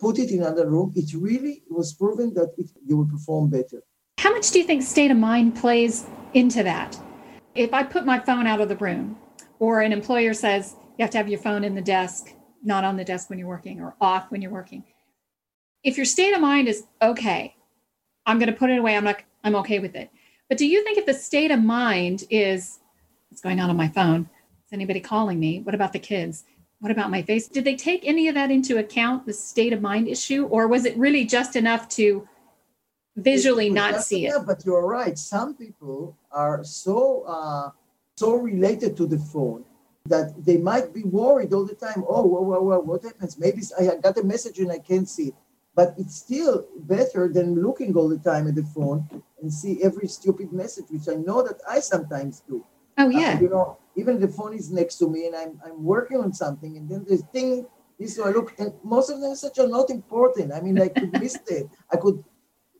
put 0.00 0.18
it 0.18 0.30
in 0.30 0.40
another 0.40 0.68
room. 0.68 0.92
It 0.96 1.12
really 1.14 1.62
was 1.68 1.92
proven 1.92 2.34
that 2.34 2.54
it, 2.56 2.70
you 2.86 2.96
will 2.96 3.06
perform 3.06 3.50
better. 3.50 3.82
How 4.18 4.32
much 4.32 4.50
do 4.50 4.58
you 4.58 4.64
think 4.64 4.82
state 4.82 5.10
of 5.10 5.16
mind 5.16 5.54
plays 5.54 6.06
into 6.34 6.62
that? 6.62 6.98
If 7.54 7.72
I 7.74 7.82
put 7.82 8.06
my 8.06 8.18
phone 8.18 8.46
out 8.46 8.60
of 8.60 8.68
the 8.68 8.76
room, 8.76 9.18
or 9.58 9.80
an 9.80 9.92
employer 9.92 10.32
says, 10.34 10.76
you 10.96 11.02
have 11.02 11.10
to 11.10 11.18
have 11.18 11.28
your 11.28 11.38
phone 11.38 11.64
in 11.64 11.74
the 11.74 11.82
desk, 11.82 12.32
not 12.62 12.84
on 12.84 12.96
the 12.96 13.04
desk 13.04 13.28
when 13.28 13.38
you're 13.38 13.48
working 13.48 13.80
or 13.80 13.94
off 14.00 14.30
when 14.30 14.40
you're 14.40 14.50
working. 14.50 14.84
If 15.84 15.96
your 15.96 16.06
state 16.06 16.32
of 16.32 16.40
mind 16.40 16.68
is 16.68 16.84
okay, 17.02 17.54
I'm 18.26 18.38
going 18.38 18.52
to 18.52 18.58
put 18.58 18.70
it 18.70 18.78
away. 18.78 18.96
I'm 18.96 19.04
not, 19.04 19.20
I'm 19.44 19.54
okay 19.56 19.78
with 19.78 19.94
it. 19.94 20.10
But 20.48 20.58
do 20.58 20.66
you 20.66 20.82
think 20.82 20.98
if 20.98 21.06
the 21.06 21.14
state 21.14 21.50
of 21.50 21.62
mind 21.62 22.24
is 22.30 22.80
what's 23.28 23.40
going 23.40 23.60
on 23.60 23.70
on 23.70 23.76
my 23.76 23.88
phone? 23.88 24.28
Is 24.66 24.72
anybody 24.72 25.00
calling 25.00 25.38
me? 25.38 25.60
What 25.60 25.74
about 25.74 25.92
the 25.92 25.98
kids? 25.98 26.44
What 26.80 26.92
about 26.92 27.10
my 27.10 27.22
face? 27.22 27.48
Did 27.48 27.64
they 27.64 27.74
take 27.74 28.02
any 28.04 28.28
of 28.28 28.34
that 28.36 28.50
into 28.50 28.78
account, 28.78 29.26
the 29.26 29.32
state 29.32 29.72
of 29.72 29.80
mind 29.82 30.06
issue, 30.06 30.46
or 30.46 30.68
was 30.68 30.84
it 30.84 30.96
really 30.96 31.24
just 31.24 31.56
enough 31.56 31.88
to 31.90 32.26
visually 33.16 33.68
not 33.68 34.02
see 34.02 34.26
it? 34.26 34.34
But 34.46 34.64
you're 34.64 34.86
right. 34.86 35.18
Some 35.18 35.56
people 35.56 36.16
are 36.30 36.62
so 36.62 37.24
uh, 37.26 37.70
so 38.16 38.36
related 38.36 38.96
to 38.98 39.06
the 39.06 39.18
phone 39.18 39.64
that 40.06 40.44
they 40.44 40.56
might 40.56 40.94
be 40.94 41.02
worried 41.02 41.52
all 41.52 41.64
the 41.64 41.74
time. 41.74 42.04
Oh, 42.08 42.22
whoa, 42.22 42.42
whoa, 42.42 42.60
whoa, 42.60 42.78
what 42.78 43.02
happens? 43.02 43.38
Maybe 43.38 43.62
I 43.78 43.96
got 43.96 44.16
a 44.16 44.22
message 44.22 44.58
and 44.58 44.70
I 44.70 44.78
can't 44.78 45.08
see 45.08 45.28
it. 45.28 45.34
But 45.74 45.94
it's 45.98 46.16
still 46.16 46.66
better 46.76 47.28
than 47.28 47.62
looking 47.62 47.94
all 47.96 48.08
the 48.08 48.18
time 48.18 48.48
at 48.48 48.54
the 48.54 48.64
phone 48.64 49.06
and 49.40 49.52
see 49.52 49.82
every 49.82 50.08
stupid 50.08 50.52
message, 50.52 50.86
which 50.90 51.08
I 51.08 51.14
know 51.14 51.42
that 51.42 51.60
I 51.68 51.80
sometimes 51.80 52.42
do. 52.48 52.64
Oh 52.98 53.08
yeah. 53.08 53.34
Uh, 53.34 53.40
you 53.40 53.48
know, 53.48 53.78
even 53.98 54.20
the 54.20 54.28
phone 54.28 54.54
is 54.54 54.70
next 54.70 54.96
to 54.98 55.08
me 55.08 55.26
and 55.26 55.36
I'm 55.36 55.60
I'm 55.64 55.82
working 55.84 56.18
on 56.18 56.32
something, 56.32 56.76
and 56.76 56.88
then 56.88 57.04
the 57.08 57.18
thing 57.34 57.66
is 57.98 58.16
so 58.16 58.26
I 58.26 58.30
look, 58.30 58.54
and 58.58 58.72
most 58.84 59.10
of 59.10 59.20
them 59.20 59.34
such 59.34 59.58
are 59.58 59.68
not 59.68 59.90
important. 59.90 60.52
I 60.52 60.60
mean, 60.60 60.80
I 60.80 60.88
could 60.88 61.12
miss 61.20 61.36
it. 61.48 61.68
I 61.92 61.96
could 61.96 62.22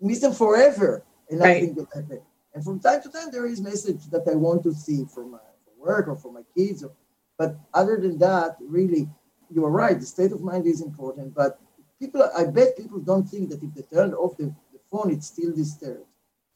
miss 0.00 0.20
them 0.20 0.32
forever, 0.32 1.04
and 1.28 1.40
right. 1.40 1.60
nothing 1.60 1.74
will 1.74 1.88
happen. 1.94 2.20
And 2.54 2.64
from 2.64 2.80
time 2.80 3.02
to 3.02 3.10
time, 3.10 3.30
there 3.30 3.46
is 3.46 3.60
message 3.60 4.06
that 4.06 4.26
I 4.30 4.34
want 4.34 4.62
to 4.62 4.72
see 4.72 5.04
for 5.12 5.24
my 5.26 5.38
for 5.64 5.74
work 5.86 6.08
or 6.08 6.16
for 6.16 6.32
my 6.32 6.42
kids 6.56 6.82
or 6.82 6.92
but 7.38 7.56
other 7.72 7.96
than 7.96 8.18
that, 8.18 8.56
really, 8.60 9.08
you 9.48 9.64
are 9.64 9.70
right. 9.70 9.98
The 9.98 10.04
state 10.04 10.32
of 10.32 10.42
mind 10.42 10.66
is 10.66 10.82
important. 10.82 11.34
But 11.34 11.60
people, 12.00 12.28
I 12.36 12.44
bet 12.44 12.76
people 12.76 12.98
don't 12.98 13.26
think 13.26 13.48
that 13.50 13.62
if 13.62 13.72
they 13.74 13.96
turn 13.96 14.12
off 14.12 14.36
the, 14.36 14.46
the 14.72 14.80
phone, 14.90 15.12
it's 15.12 15.28
still 15.28 15.54
disturbed. 15.54 16.04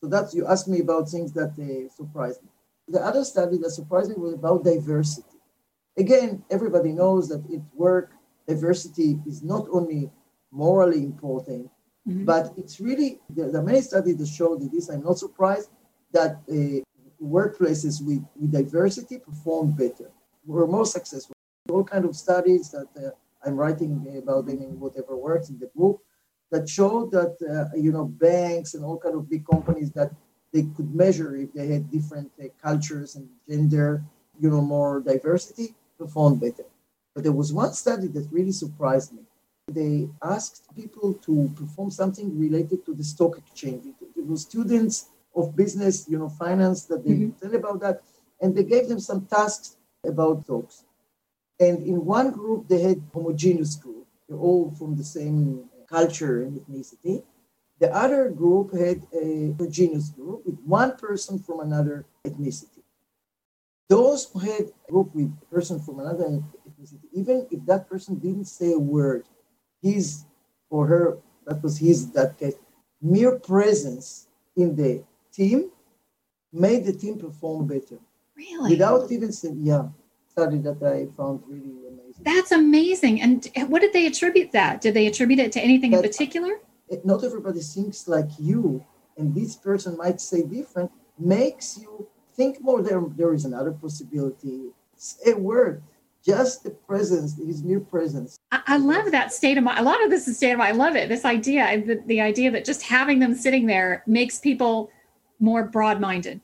So 0.00 0.08
that's 0.08 0.34
you 0.34 0.46
asked 0.48 0.66
me 0.66 0.80
about 0.80 1.08
things 1.08 1.32
that 1.34 1.52
uh, 1.56 1.88
surprised 1.94 2.42
me. 2.42 2.48
The 2.92 3.00
other 3.00 3.24
study 3.24 3.56
that 3.58 3.70
surprised 3.70 4.10
me 4.10 4.16
was 4.18 4.34
about 4.34 4.64
diversity. 4.64 5.38
Again, 5.96 6.44
everybody 6.50 6.92
knows 6.92 7.26
that 7.30 7.42
at 7.50 7.62
work, 7.74 8.10
diversity 8.46 9.18
is 9.26 9.42
not 9.42 9.66
only 9.72 10.10
morally 10.50 11.02
important, 11.02 11.70
mm-hmm. 12.06 12.26
but 12.26 12.52
it's 12.58 12.80
really 12.80 13.20
there, 13.30 13.48
are 13.48 13.62
many 13.62 13.80
studies 13.80 14.18
that 14.18 14.28
show 14.28 14.56
that 14.56 14.70
this. 14.70 14.90
I'm 14.90 15.04
not 15.04 15.16
surprised 15.18 15.70
that 16.12 16.32
uh, 16.50 16.80
workplaces 17.24 18.04
with, 18.06 18.22
with 18.38 18.52
diversity 18.52 19.18
perform 19.18 19.72
better 19.72 20.10
were 20.44 20.66
more 20.66 20.84
successful. 20.84 21.34
All 21.70 21.84
kind 21.84 22.04
of 22.04 22.14
studies 22.14 22.70
that 22.72 22.88
uh, 23.02 23.10
I'm 23.42 23.56
writing 23.56 24.20
about 24.22 24.44
them 24.44 24.60
in 24.60 24.78
whatever 24.78 25.16
works 25.16 25.48
in 25.48 25.58
the 25.58 25.70
book 25.74 26.02
that 26.50 26.68
showed 26.68 27.10
that 27.12 27.34
uh, 27.40 27.74
you 27.74 27.90
know 27.90 28.04
banks 28.04 28.74
and 28.74 28.84
all 28.84 28.98
kind 28.98 29.14
of 29.14 29.30
big 29.30 29.46
companies 29.46 29.90
that 29.92 30.10
they 30.52 30.62
could 30.76 30.94
measure 30.94 31.36
if 31.36 31.52
they 31.52 31.66
had 31.68 31.90
different 31.90 32.30
uh, 32.40 32.46
cultures 32.62 33.16
and 33.16 33.28
gender, 33.48 34.02
you 34.38 34.50
know, 34.50 34.60
more 34.60 35.00
diversity, 35.00 35.74
performed 35.98 36.40
better. 36.40 36.64
But 37.14 37.24
there 37.24 37.32
was 37.32 37.52
one 37.52 37.72
study 37.72 38.08
that 38.08 38.28
really 38.30 38.52
surprised 38.52 39.12
me. 39.12 39.22
They 39.68 40.08
asked 40.22 40.64
people 40.74 41.14
to 41.26 41.50
perform 41.56 41.90
something 41.90 42.38
related 42.38 42.84
to 42.86 42.94
the 42.94 43.04
stock 43.04 43.38
exchange. 43.38 43.84
It 44.16 44.26
was 44.26 44.42
students 44.42 45.08
of 45.34 45.56
business, 45.56 46.06
you 46.08 46.18
know, 46.18 46.28
finance 46.28 46.84
that 46.86 47.04
they 47.04 47.12
mm-hmm. 47.12 47.40
tell 47.40 47.54
about 47.54 47.80
that, 47.80 48.02
and 48.40 48.54
they 48.54 48.64
gave 48.64 48.88
them 48.88 49.00
some 49.00 49.26
tasks 49.26 49.76
about 50.04 50.46
dogs. 50.46 50.84
And 51.60 51.82
in 51.86 52.04
one 52.04 52.30
group, 52.32 52.68
they 52.68 52.80
had 52.82 53.02
homogeneous 53.14 53.76
group. 53.76 54.06
They're 54.28 54.38
all 54.38 54.70
from 54.72 54.96
the 54.96 55.04
same 55.04 55.70
culture 55.88 56.42
and 56.42 56.60
ethnicity. 56.60 57.22
The 57.82 57.92
other 57.92 58.30
group 58.30 58.72
had 58.72 59.02
a 59.12 59.54
homogeneous 59.58 60.10
group 60.10 60.46
with 60.46 60.56
one 60.60 60.96
person 60.96 61.40
from 61.40 61.58
another 61.58 62.06
ethnicity. 62.24 62.84
Those 63.88 64.30
who 64.32 64.38
had 64.38 64.70
a 64.86 64.92
group 64.92 65.12
with 65.12 65.36
a 65.42 65.46
person 65.52 65.80
from 65.80 65.98
another 65.98 66.26
ethnicity, 66.68 67.08
even 67.12 67.48
if 67.50 67.66
that 67.66 67.88
person 67.88 68.20
didn't 68.20 68.44
say 68.44 68.72
a 68.72 68.78
word, 68.78 69.24
his 69.82 70.26
or 70.70 70.86
her, 70.86 71.18
that 71.44 71.60
was 71.60 71.76
his, 71.78 72.12
that 72.12 72.38
case, 72.38 72.54
mere 73.00 73.40
presence 73.40 74.28
in 74.54 74.76
the 74.76 75.02
team 75.32 75.72
made 76.52 76.84
the 76.84 76.92
team 76.92 77.18
perform 77.18 77.66
better. 77.66 77.98
Really? 78.36 78.70
Without 78.70 79.10
even 79.10 79.32
saying, 79.32 79.58
yeah. 79.60 79.88
study 80.32 80.58
that 80.58 80.80
I 80.82 81.10
found 81.16 81.42
really 81.46 81.88
amazing. 81.88 82.22
That's 82.22 82.52
amazing. 82.52 83.20
And 83.20 83.50
what 83.68 83.82
did 83.82 83.92
they 83.92 84.06
attribute 84.06 84.52
that? 84.52 84.80
Did 84.80 84.94
they 84.94 85.06
attribute 85.08 85.40
it 85.40 85.52
to 85.52 85.60
anything 85.60 85.90
that, 85.90 86.04
in 86.04 86.10
particular? 86.10 86.60
Not 87.04 87.24
everybody 87.24 87.60
thinks 87.60 88.08
like 88.08 88.28
you, 88.38 88.84
and 89.16 89.34
this 89.34 89.56
person 89.56 89.96
might 89.96 90.20
say 90.20 90.42
different, 90.42 90.90
makes 91.18 91.78
you 91.78 92.08
think 92.34 92.60
more. 92.60 92.82
There, 92.82 93.02
there 93.16 93.34
is 93.34 93.44
another 93.44 93.72
possibility. 93.72 94.70
Say 94.96 95.32
a 95.32 95.36
word, 95.36 95.82
just 96.24 96.64
the 96.64 96.70
presence, 96.70 97.36
his 97.36 97.62
mere 97.62 97.80
presence. 97.80 98.38
I, 98.52 98.76
love 98.76 99.10
that 99.10 99.32
state 99.32 99.58
of 99.58 99.64
mind. 99.64 99.80
A 99.80 99.82
lot 99.82 100.02
of 100.04 100.10
this 100.10 100.28
is 100.28 100.36
state 100.36 100.52
of 100.52 100.58
mind. 100.58 100.74
I 100.74 100.76
love 100.76 100.96
it. 100.96 101.08
This 101.08 101.24
idea, 101.24 101.82
the, 101.84 102.02
the 102.06 102.20
idea 102.20 102.50
that 102.50 102.64
just 102.64 102.82
having 102.82 103.18
them 103.18 103.34
sitting 103.34 103.66
there 103.66 104.02
makes 104.06 104.38
people 104.38 104.90
more 105.40 105.64
broad-minded 105.64 106.40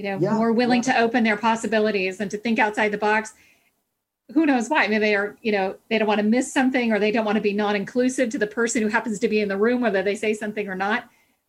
you 0.00 0.04
know, 0.04 0.18
yeah, 0.18 0.32
more 0.32 0.50
willing 0.50 0.82
yeah. 0.86 0.94
to 0.94 1.00
open 1.00 1.24
their 1.24 1.36
possibilities 1.36 2.20
and 2.20 2.30
to 2.30 2.38
think 2.38 2.58
outside 2.58 2.88
the 2.88 2.96
box. 2.96 3.34
Who 4.34 4.46
knows 4.46 4.68
why? 4.68 4.86
Maybe 4.86 4.98
they 4.98 5.14
are, 5.14 5.36
you 5.42 5.52
know, 5.52 5.76
they 5.88 5.98
don't 5.98 6.08
want 6.08 6.20
to 6.20 6.26
miss 6.26 6.52
something 6.52 6.92
or 6.92 6.98
they 6.98 7.10
don't 7.10 7.24
want 7.24 7.36
to 7.36 7.42
be 7.42 7.52
non-inclusive 7.52 8.30
to 8.30 8.38
the 8.38 8.46
person 8.46 8.82
who 8.82 8.88
happens 8.88 9.18
to 9.18 9.28
be 9.28 9.40
in 9.40 9.48
the 9.48 9.56
room, 9.56 9.80
whether 9.80 10.02
they 10.02 10.14
say 10.14 10.34
something 10.34 10.68
or 10.68 10.74
not. 10.74 11.08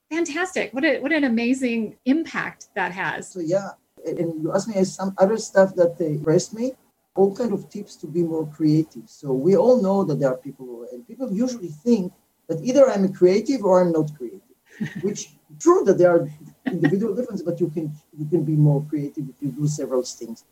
Fantastic. 0.10 0.74
What 0.74 0.84
a, 0.84 1.00
what 1.00 1.12
an 1.12 1.24
amazing 1.24 1.96
impact 2.06 2.68
that 2.76 2.92
has. 2.92 3.32
So 3.32 3.40
yeah. 3.40 3.70
And 4.06 4.42
you 4.42 4.54
asked 4.54 4.68
me 4.68 4.84
some 4.84 5.14
other 5.18 5.38
stuff 5.38 5.76
that 5.76 5.98
they 5.98 6.08
impressed 6.08 6.54
me, 6.54 6.74
all 7.16 7.36
kind 7.36 7.54
of 7.54 7.70
tips 7.70 7.96
to 7.98 8.08
be 8.08 8.24
more 8.24 8.48
creative. 8.48 9.04
So 9.06 9.32
we 9.32 9.56
all 9.56 9.82
know 9.82 10.04
that 10.04 10.20
there 10.20 10.30
are 10.30 10.38
people 10.38 10.66
who, 10.66 10.88
and 10.92 11.08
people 11.08 11.32
usually 11.32 11.68
think 11.68 12.12
that 12.48 12.62
either 12.64 12.90
I'm 12.90 13.06
a 13.06 13.10
creative 13.10 13.64
or 13.64 13.82
I'm 13.82 13.92
not 13.92 14.12
creative, 14.18 14.42
which 15.02 15.30
true 15.60 15.84
that 15.86 15.98
there 15.98 16.12
are 16.12 16.30
individual 16.66 17.16
differences, 17.16 17.46
but 17.46 17.60
you 17.60 17.70
can 17.70 17.92
you 18.18 18.26
can 18.26 18.44
be 18.44 18.54
more 18.54 18.86
creative 18.90 19.30
if 19.30 19.36
you 19.42 19.50
do 19.50 19.68
several 19.68 20.04
things. 20.04 20.44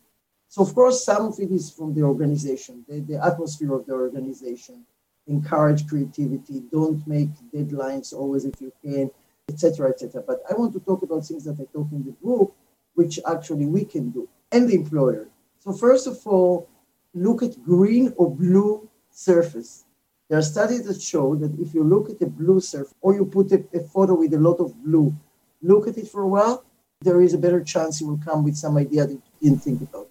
So 0.50 0.64
of 0.64 0.74
course, 0.74 1.06
some 1.06 1.28
of 1.28 1.40
it 1.40 1.52
is 1.52 1.70
from 1.70 1.94
the 1.94 2.02
organization, 2.02 2.84
the, 2.90 3.02
the 3.02 3.24
atmosphere 3.24 3.72
of 3.74 3.86
the 3.86 3.94
organization. 3.94 4.84
Encourage 5.28 5.88
creativity. 5.88 6.64
Don't 6.72 7.06
make 7.06 7.30
deadlines 7.54 8.14
always 8.14 8.46
if 8.46 8.60
you 8.60 8.74
can, 8.84 9.12
etc., 9.48 9.90
etc. 9.90 10.24
But 10.26 10.42
I 10.50 10.56
want 10.56 10.74
to 10.74 10.80
talk 10.80 11.04
about 11.04 11.24
things 11.24 11.46
that 11.46 11.60
I 11.60 11.66
talk 11.72 11.90
in 11.92 12.04
the 12.04 12.16
book, 12.24 12.56
which 12.96 13.20
actually 13.28 13.68
we 13.68 13.86
can 13.86 14.10
do, 14.10 14.28
and 14.52 14.68
the 14.68 14.74
employer. 14.74 15.28
So 15.60 15.72
first 15.72 16.08
of 16.08 16.18
all, 16.26 16.68
look 17.14 17.44
at 17.44 17.64
green 17.64 18.12
or 18.18 18.36
blue 18.36 18.90
surface. 19.12 19.86
There 20.30 20.40
are 20.40 20.54
studies 20.56 20.84
that 20.86 21.00
show 21.00 21.36
that 21.36 21.60
if 21.60 21.76
you 21.76 21.84
look 21.84 22.10
at 22.10 22.22
a 22.24 22.26
blue 22.28 22.60
surface 22.60 22.96
or 23.02 23.14
you 23.14 23.26
put 23.26 23.52
a, 23.52 23.64
a 23.74 23.82
photo 23.82 24.16
with 24.16 24.34
a 24.34 24.40
lot 24.40 24.60
of 24.60 24.74
blue, 24.84 25.16
look 25.62 25.88
at 25.88 25.98
it 26.00 26.08
for 26.08 26.22
a 26.22 26.28
while, 26.28 26.66
there 27.02 27.22
is 27.22 27.36
a 27.36 27.38
better 27.38 27.64
chance 27.64 28.02
you 28.02 28.08
will 28.08 28.20
come 28.26 28.44
with 28.44 28.56
some 28.56 28.78
idea 28.78 29.06
that 29.06 29.14
you 29.14 29.50
didn't 29.52 29.64
think 29.64 29.82
about. 29.82 30.09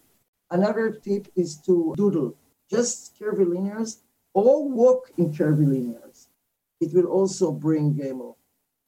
Another 0.50 0.90
tip 0.90 1.28
is 1.36 1.56
to 1.66 1.94
doodle, 1.96 2.34
just 2.70 3.18
curvilinears 3.18 3.98
or 4.32 4.68
walk 4.68 5.10
in 5.18 5.32
curvilinears. 5.32 6.26
It 6.80 6.94
will 6.94 7.06
also 7.06 7.52
bring 7.52 7.96
more. 8.16 8.36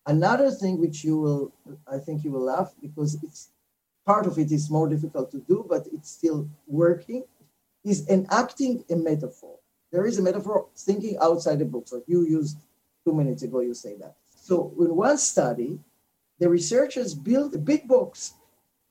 Another 0.07 0.51
thing 0.51 0.81
which 0.81 1.05
you 1.05 1.19
will, 1.19 1.53
I 1.87 1.99
think 1.99 2.25
you 2.25 2.31
will 2.31 2.45
laugh 2.45 2.73
because 2.81 3.23
it's 3.23 3.51
part 4.07 4.27
of 4.27 4.39
it 4.39 4.51
is 4.51 4.71
more 4.71 4.89
difficult 4.89 5.31
to 5.33 5.39
do, 5.41 5.67
but 5.69 5.87
it's 5.93 6.11
still 6.11 6.49
working, 6.67 7.25
is 7.85 8.09
enacting 8.09 8.85
a 8.91 8.97
metaphor. 8.97 9.57
There 9.93 10.07
is 10.07 10.19
a 10.19 10.23
metaphor 10.23 10.69
thinking 10.77 11.17
outside 11.21 11.59
the 11.59 11.65
box, 11.65 11.93
like 11.93 12.05
you 12.07 12.27
used 12.27 12.59
two 13.05 13.13
minutes 13.13 13.43
ago, 13.43 13.61
you 13.61 13.75
say 13.75 13.97
that. 13.97 14.15
So 14.31 14.73
in 14.79 14.95
one 14.97 15.19
study, 15.19 15.79
the 16.39 16.49
researchers 16.49 17.15
built 17.15 17.55
a 17.55 17.59
big 17.59 17.87
box 17.87 18.35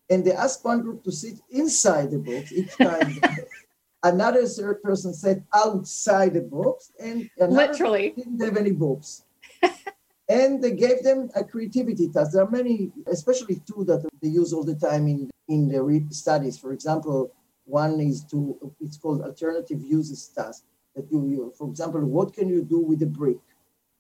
and 0.10 0.26
they 0.26 0.34
asked 0.34 0.64
one 0.66 0.82
group 0.82 1.04
to 1.04 1.12
sit 1.12 1.40
inside 1.50 2.12
the 2.12 2.20
box 2.20 2.52
each 2.52 2.76
time. 2.78 3.20
another 4.04 4.46
third 4.46 4.82
person 4.82 5.14
sat 5.14 5.40
outside 5.54 6.34
the 6.34 6.42
box 6.42 6.92
and 7.00 7.30
literally 7.38 8.14
didn't 8.16 8.42
have 8.42 8.58
any 8.58 8.72
books. 8.72 9.24
and 10.30 10.64
they 10.64 10.72
gave 10.72 11.04
them 11.04 11.30
a 11.36 11.44
creativity 11.44 12.10
task. 12.10 12.32
There 12.32 12.44
are 12.44 12.50
many, 12.50 12.92
especially 13.08 13.62
two 13.68 13.84
that 13.86 14.08
they 14.22 14.30
use 14.30 14.54
all 14.54 14.64
the 14.64 14.76
time 14.76 15.08
in, 15.08 15.30
in 15.48 15.68
the 15.68 16.06
studies. 16.10 16.58
For 16.58 16.74
example, 16.74 17.32
one 17.66 18.00
is 18.00 18.24
to, 18.26 18.74
it's 18.82 18.98
called 18.98 19.22
alternative 19.22 19.82
uses 19.84 20.28
task. 20.36 20.64
That 20.96 21.06
you, 21.12 21.28
you, 21.28 21.54
for 21.56 21.70
example, 21.70 22.02
what 22.02 22.34
can 22.34 22.50
you 22.50 22.64
do 22.64 22.80
with 22.80 23.04
a 23.04 23.06
brick, 23.06 23.38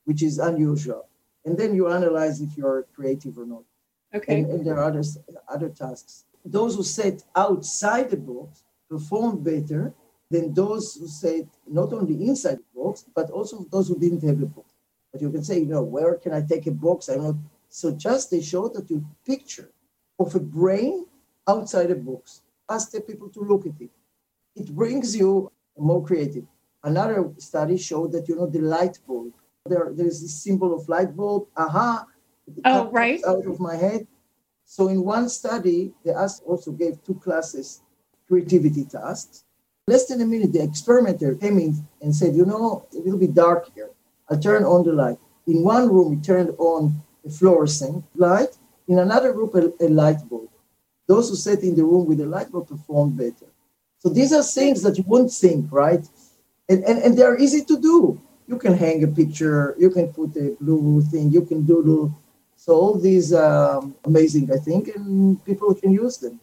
which 0.05 0.23
is 0.23 0.39
unusual? 0.39 1.05
and 1.45 1.57
then 1.57 1.73
you 1.73 1.89
analyze 1.89 2.41
if 2.41 2.57
you're 2.57 2.85
creative 2.95 3.37
or 3.37 3.45
not. 3.45 3.63
Okay. 4.13 4.39
And, 4.39 4.51
and 4.51 4.65
there 4.65 4.77
are 4.77 4.85
other, 4.85 5.03
other 5.47 5.69
tasks. 5.69 6.25
Those 6.45 6.75
who 6.75 6.83
set 6.83 7.23
outside 7.35 8.09
the 8.09 8.17
box 8.17 8.63
performed 8.89 9.43
better 9.43 9.93
than 10.31 10.53
those 10.53 10.95
who 10.95 11.07
said 11.07 11.47
not 11.67 11.93
only 11.93 12.27
inside 12.27 12.57
the 12.57 12.81
box, 12.81 13.05
but 13.15 13.29
also 13.29 13.65
those 13.71 13.87
who 13.87 13.99
didn't 13.99 14.23
have 14.23 14.41
a 14.41 14.45
box. 14.45 14.73
But 15.11 15.21
you 15.21 15.31
can 15.31 15.43
say, 15.43 15.59
you 15.59 15.65
know, 15.65 15.83
where 15.83 16.15
can 16.15 16.33
I 16.33 16.41
take 16.41 16.67
a 16.67 16.71
box? 16.71 17.09
I'm 17.09 17.23
not. 17.23 17.35
So 17.69 17.91
just 17.91 18.31
they 18.31 18.41
show 18.41 18.67
that 18.69 18.89
you 18.89 19.05
picture 19.25 19.71
of 20.19 20.33
a 20.35 20.39
brain 20.39 21.05
outside 21.47 21.91
a 21.91 21.95
box. 21.95 22.41
Ask 22.69 22.91
the 22.91 23.01
people 23.01 23.29
to 23.29 23.41
look 23.41 23.65
at 23.65 23.79
it. 23.79 23.91
It 24.55 24.73
brings 24.73 25.15
you 25.15 25.51
more 25.77 26.03
creative. 26.03 26.45
Another 26.83 27.31
study 27.37 27.77
showed 27.77 28.11
that 28.13 28.27
you 28.27 28.35
know 28.35 28.47
the 28.47 28.61
light 28.61 28.99
bulb 29.07 29.33
there, 29.69 29.91
there's 29.93 30.21
this 30.21 30.43
symbol 30.43 30.73
of 30.73 30.89
light 30.89 31.15
bulb. 31.15 31.47
Aha. 31.55 32.05
Oh, 32.65 32.89
right. 32.91 33.21
Out 33.25 33.45
of 33.45 33.59
my 33.59 33.75
head. 33.75 34.07
So 34.65 34.87
in 34.87 35.03
one 35.03 35.29
study, 35.29 35.93
they 36.03 36.11
asked, 36.11 36.43
also 36.45 36.71
gave 36.71 37.03
two 37.03 37.15
classes 37.15 37.81
creativity 38.27 38.85
tasks. 38.85 39.43
Less 39.87 40.05
than 40.05 40.21
a 40.21 40.25
minute, 40.25 40.53
the 40.53 40.61
experimenter 40.61 41.33
came 41.33 41.57
in 41.57 41.83
and 42.01 42.15
said, 42.15 42.35
you 42.35 42.45
know, 42.45 42.85
it 42.91 43.03
will 43.03 43.17
be 43.17 43.25
dark 43.25 43.73
here. 43.73 43.89
I 44.29 44.35
turn 44.35 44.63
on 44.63 44.85
the 44.85 44.93
light. 44.93 45.17
In 45.47 45.63
one 45.63 45.91
room, 45.91 46.15
he 46.15 46.21
turned 46.21 46.53
on 46.59 47.01
a 47.25 47.29
fluorescent 47.31 48.05
light. 48.15 48.55
In 48.87 48.99
another 48.99 49.33
room, 49.33 49.49
a, 49.55 49.85
a 49.85 49.89
light 49.89 50.19
bulb. 50.29 50.49
Those 51.07 51.29
who 51.29 51.35
sat 51.35 51.63
in 51.63 51.75
the 51.75 51.83
room 51.83 52.05
with 52.05 52.19
the 52.19 52.27
light 52.27 52.51
bulb 52.51 52.67
performed 52.67 53.17
better. 53.17 53.47
So 53.97 54.09
these 54.09 54.31
are 54.31 54.43
things 54.43 54.83
that 54.83 54.95
you 54.97 55.03
wouldn't 55.07 55.33
think, 55.33 55.71
right? 55.71 56.05
And, 56.69 56.83
and, 56.83 56.99
and 56.99 57.17
they're 57.17 57.39
easy 57.39 57.63
to 57.65 57.81
do 57.81 58.21
you 58.49 58.57
can 58.57 58.73
hang 58.73 59.03
a 59.03 59.07
picture, 59.07 59.75
you 59.77 59.91
can 59.91 60.11
put 60.11 60.35
a 60.35 60.57
blue 60.59 61.01
thing, 61.03 61.29
you 61.29 61.43
can 61.43 61.63
doodle. 61.65 62.11
So 62.69 62.75
all 62.75 62.93
these 62.93 63.33
are 63.33 63.79
um, 63.79 63.95
amazing, 64.05 64.51
I 64.53 64.57
think, 64.57 64.89
and 64.89 65.43
people 65.43 65.73
can 65.73 65.91
use 65.91 66.19
them. 66.19 66.39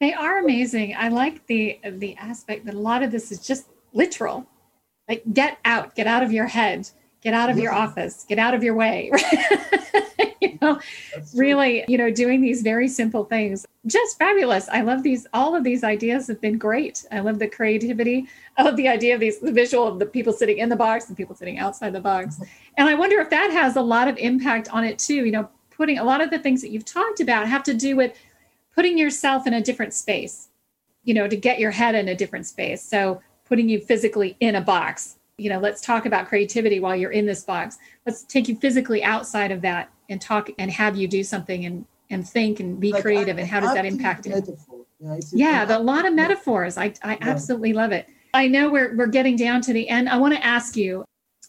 They 0.00 0.14
are 0.14 0.38
amazing. 0.38 0.94
I 0.96 1.08
like 1.08 1.46
the 1.46 1.78
the 1.84 2.16
aspect 2.16 2.64
that 2.64 2.72
a 2.72 2.78
lot 2.78 3.02
of 3.02 3.10
this 3.10 3.30
is 3.30 3.46
just 3.46 3.66
literal. 3.92 4.46
Like 5.10 5.22
get 5.34 5.58
out, 5.66 5.94
get 5.94 6.06
out 6.06 6.22
of 6.22 6.32
your 6.32 6.46
head, 6.46 6.88
get 7.20 7.34
out 7.34 7.50
of 7.50 7.58
yeah. 7.58 7.64
your 7.64 7.74
office, 7.74 8.24
get 8.26 8.38
out 8.38 8.54
of 8.54 8.62
your 8.62 8.76
way. 8.76 9.10
you 10.40 10.58
know, 10.62 10.80
really, 11.34 11.84
you 11.86 11.98
know, 11.98 12.10
doing 12.10 12.40
these 12.40 12.62
very 12.62 12.88
simple 12.88 13.24
things. 13.24 13.66
Just 13.84 14.16
fabulous. 14.16 14.70
I 14.70 14.80
love 14.80 15.02
these. 15.02 15.26
All 15.34 15.54
of 15.54 15.64
these 15.64 15.84
ideas 15.84 16.28
have 16.28 16.40
been 16.40 16.56
great. 16.56 17.04
I 17.12 17.20
love 17.20 17.38
the 17.38 17.48
creativity. 17.48 18.26
I 18.56 18.62
love 18.62 18.76
the 18.76 18.88
idea 18.88 19.12
of 19.14 19.20
these, 19.20 19.38
the 19.38 19.52
visual 19.52 19.86
of 19.86 19.98
the 19.98 20.06
people 20.06 20.32
sitting 20.32 20.58
in 20.58 20.70
the 20.70 20.76
box 20.76 21.08
and 21.08 21.16
people 21.16 21.34
sitting 21.34 21.58
outside 21.58 21.92
the 21.92 22.00
box. 22.00 22.40
And 22.78 22.88
I 22.88 22.94
wonder 22.94 23.18
if 23.18 23.28
that 23.30 23.50
has 23.50 23.74
a 23.74 23.82
lot 23.82 24.06
of 24.06 24.16
impact 24.18 24.68
on 24.68 24.84
it 24.84 25.00
too. 25.00 25.24
You 25.26 25.32
know, 25.32 25.50
putting 25.78 25.98
a 25.98 26.04
lot 26.04 26.20
of 26.20 26.30
the 26.30 26.38
things 26.38 26.60
that 26.60 26.70
you've 26.70 26.84
talked 26.84 27.20
about 27.20 27.48
have 27.48 27.62
to 27.62 27.72
do 27.72 27.96
with 27.96 28.12
putting 28.74 28.98
yourself 28.98 29.46
in 29.46 29.54
a 29.54 29.62
different 29.62 29.94
space, 29.94 30.48
you 31.04 31.14
know, 31.14 31.28
to 31.28 31.36
get 31.36 31.58
your 31.58 31.70
head 31.70 31.94
in 31.94 32.08
a 32.08 32.14
different 32.14 32.46
space. 32.46 32.82
So 32.82 33.22
putting 33.46 33.68
you 33.68 33.80
physically 33.80 34.36
in 34.40 34.56
a 34.56 34.60
box. 34.60 35.16
You 35.38 35.50
know, 35.50 35.60
let's 35.60 35.80
talk 35.80 36.04
about 36.04 36.26
creativity 36.26 36.80
while 36.80 36.96
you're 36.96 37.12
in 37.12 37.24
this 37.24 37.44
box. 37.44 37.78
Let's 38.04 38.24
take 38.24 38.48
you 38.48 38.56
physically 38.56 39.04
outside 39.04 39.52
of 39.52 39.62
that 39.62 39.88
and 40.10 40.20
talk 40.20 40.50
and 40.58 40.70
have 40.70 40.96
you 40.96 41.06
do 41.06 41.22
something 41.22 41.64
and 41.64 41.86
and 42.10 42.28
think 42.28 42.58
and 42.58 42.80
be 42.80 42.90
like 42.90 43.02
creative 43.02 43.36
I, 43.36 43.42
and 43.42 43.48
how 43.48 43.60
does 43.60 43.74
that 43.74 43.84
impact 43.84 44.26
it? 44.26 44.48
Yeah, 44.98 45.16
yeah 45.32 45.64
the, 45.64 45.78
a 45.78 45.80
lot 45.80 46.06
of 46.06 46.14
metaphors. 46.14 46.76
I, 46.76 46.92
I 47.04 47.12
yeah. 47.12 47.18
absolutely 47.20 47.72
love 47.72 47.92
it. 47.92 48.08
I 48.34 48.48
know 48.48 48.68
we're 48.68 48.96
we're 48.96 49.06
getting 49.06 49.36
down 49.36 49.60
to 49.62 49.72
the 49.72 49.88
end. 49.88 50.08
I 50.08 50.16
want 50.16 50.34
to 50.34 50.44
ask 50.44 50.76
you. 50.76 51.04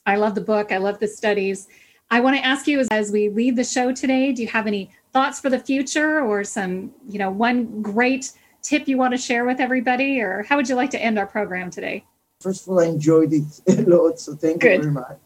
I 0.05 0.15
love 0.15 0.35
the 0.35 0.41
book. 0.41 0.71
I 0.71 0.77
love 0.77 0.99
the 0.99 1.07
studies. 1.07 1.67
I 2.11 2.19
want 2.21 2.37
to 2.37 2.45
ask 2.45 2.67
you 2.67 2.85
as, 2.89 3.11
we 3.11 3.29
leave 3.29 3.55
the 3.55 3.63
show 3.63 3.93
today, 3.93 4.31
do 4.31 4.41
you 4.41 4.47
have 4.47 4.65
any 4.65 4.91
thoughts 5.13 5.39
for 5.39 5.49
the 5.49 5.59
future 5.59 6.21
or 6.21 6.43
some, 6.43 6.91
you 7.07 7.19
know, 7.19 7.29
one 7.29 7.81
great 7.81 8.31
tip 8.63 8.87
you 8.87 8.97
want 8.97 9.13
to 9.13 9.17
share 9.17 9.45
with 9.45 9.59
everybody 9.59 10.19
or 10.19 10.43
how 10.43 10.55
would 10.57 10.67
you 10.67 10.75
like 10.75 10.89
to 10.91 11.01
end 11.01 11.19
our 11.19 11.27
program 11.27 11.69
today? 11.69 12.03
First 12.41 12.63
of 12.63 12.69
all, 12.69 12.79
I 12.79 12.85
enjoyed 12.85 13.33
it 13.33 13.61
a 13.67 13.81
lot, 13.89 14.19
so 14.19 14.35
thank 14.35 14.61
Good. 14.61 14.77
you 14.77 14.81
very 14.81 14.93
much. 14.93 15.17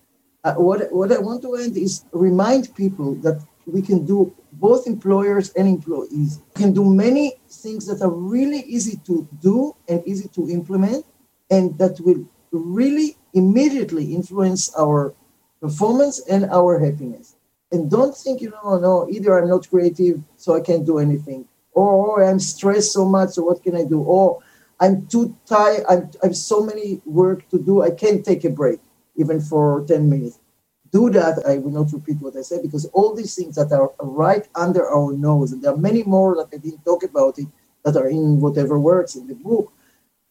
Uh, 0.44 0.56
what, 0.56 0.92
what 0.92 1.12
I 1.12 1.20
want 1.20 1.42
to 1.44 1.56
end 1.56 1.78
is 1.78 2.04
remind 2.12 2.76
people 2.76 3.16
that 3.16 3.42
we 3.66 3.82
can 3.82 4.06
do 4.06 4.36
both 4.52 4.86
employers 4.86 5.52
and 5.52 5.68
employees 5.68 6.42
we 6.56 6.62
can 6.62 6.74
do 6.74 6.84
many 6.84 7.34
things 7.50 7.86
that 7.88 8.02
are 8.02 8.12
really 8.12 8.60
easy 8.60 8.98
to 9.06 9.28
do 9.42 9.74
and 9.88 10.06
easy 10.06 10.28
to 10.30 10.50
implement 10.50 11.06
and 11.50 11.78
that 11.78 11.98
will 12.02 12.26
really 12.52 13.18
immediately 13.34 14.14
influence 14.14 14.74
our 14.76 15.16
performance 15.66 16.16
and 16.34 16.44
our 16.60 16.72
happiness 16.86 17.28
and 17.72 17.90
don't 17.96 18.16
think 18.24 18.42
you 18.44 18.50
know 18.56 18.78
no 18.88 19.08
either 19.16 19.32
i'm 19.38 19.50
not 19.54 19.70
creative 19.70 20.18
so 20.44 20.48
i 20.56 20.62
can't 20.68 20.86
do 20.92 21.00
anything 21.00 21.42
or, 21.72 21.90
or 22.06 22.24
i'm 22.28 22.42
stressed 22.54 22.92
so 22.98 23.04
much 23.16 23.30
so 23.32 23.42
what 23.44 23.64
can 23.66 23.76
i 23.82 23.86
do 23.96 24.00
or 24.16 24.26
I'm 24.84 25.08
too 25.08 25.36
tired. 25.46 25.86
I'm, 25.90 26.10
I 26.22 26.28
have 26.28 26.36
so 26.36 26.62
many 26.62 27.02
work 27.06 27.48
to 27.50 27.58
do. 27.58 27.82
I 27.82 27.92
can't 27.92 28.26
take 28.26 28.44
a 28.44 28.50
break, 28.50 28.80
even 29.16 29.40
for 29.40 29.86
10 29.88 30.10
minutes. 30.10 30.40
Do 30.92 31.10
that. 31.12 31.44
I 31.48 31.58
will 31.58 31.72
not 31.72 31.94
repeat 31.94 32.18
what 32.20 32.36
I 32.36 32.42
said 32.42 32.62
because 32.62 32.86
all 32.88 33.16
these 33.16 33.34
things 33.34 33.56
that 33.56 33.72
are 33.72 33.92
right 34.02 34.46
under 34.56 34.88
our 34.90 35.14
nose, 35.14 35.54
and 35.54 35.64
there 35.64 35.72
are 35.74 35.78
many 35.78 36.04
more 36.04 36.36
that 36.36 36.50
I 36.54 36.58
didn't 36.58 36.84
talk 36.84 37.04
about 37.04 37.40
it 37.40 37.48
that 37.86 37.96
are 37.96 38.10
in 38.10 38.42
whatever 38.42 38.78
works 38.78 39.16
in 39.16 39.26
the 39.28 39.36
book. 39.36 39.72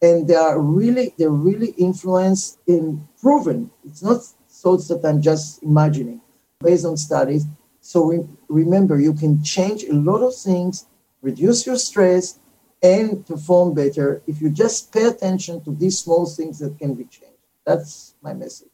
And 0.03 0.27
they 0.27 0.35
are 0.35 0.59
really, 0.61 1.15
they're 1.17 1.29
really 1.29 1.71
influenced 1.71 2.59
in 2.67 3.07
proven. 3.19 3.71
It's 3.85 4.03
not 4.03 4.21
thoughts 4.63 4.87
that 4.87 5.05
I'm 5.05 5.21
just 5.21 5.61
imagining 5.61 6.21
based 6.61 6.85
on 6.85 6.95
studies. 6.97 7.45
So 7.81 8.05
re- 8.05 8.27
remember, 8.47 8.99
you 8.99 9.13
can 9.13 9.43
change 9.43 9.83
a 9.83 9.93
lot 9.93 10.21
of 10.23 10.33
things, 10.35 10.85
reduce 11.21 11.67
your 11.67 11.75
stress, 11.75 12.39
and 12.81 13.25
perform 13.25 13.73
better 13.73 14.21
if 14.25 14.41
you 14.41 14.49
just 14.49 14.91
pay 14.91 15.05
attention 15.05 15.63
to 15.65 15.71
these 15.75 15.99
small 15.99 16.25
things 16.25 16.59
that 16.59 16.79
can 16.79 16.95
be 16.95 17.03
changed. 17.03 17.43
That's 17.65 18.15
my 18.21 18.33
message. 18.33 18.69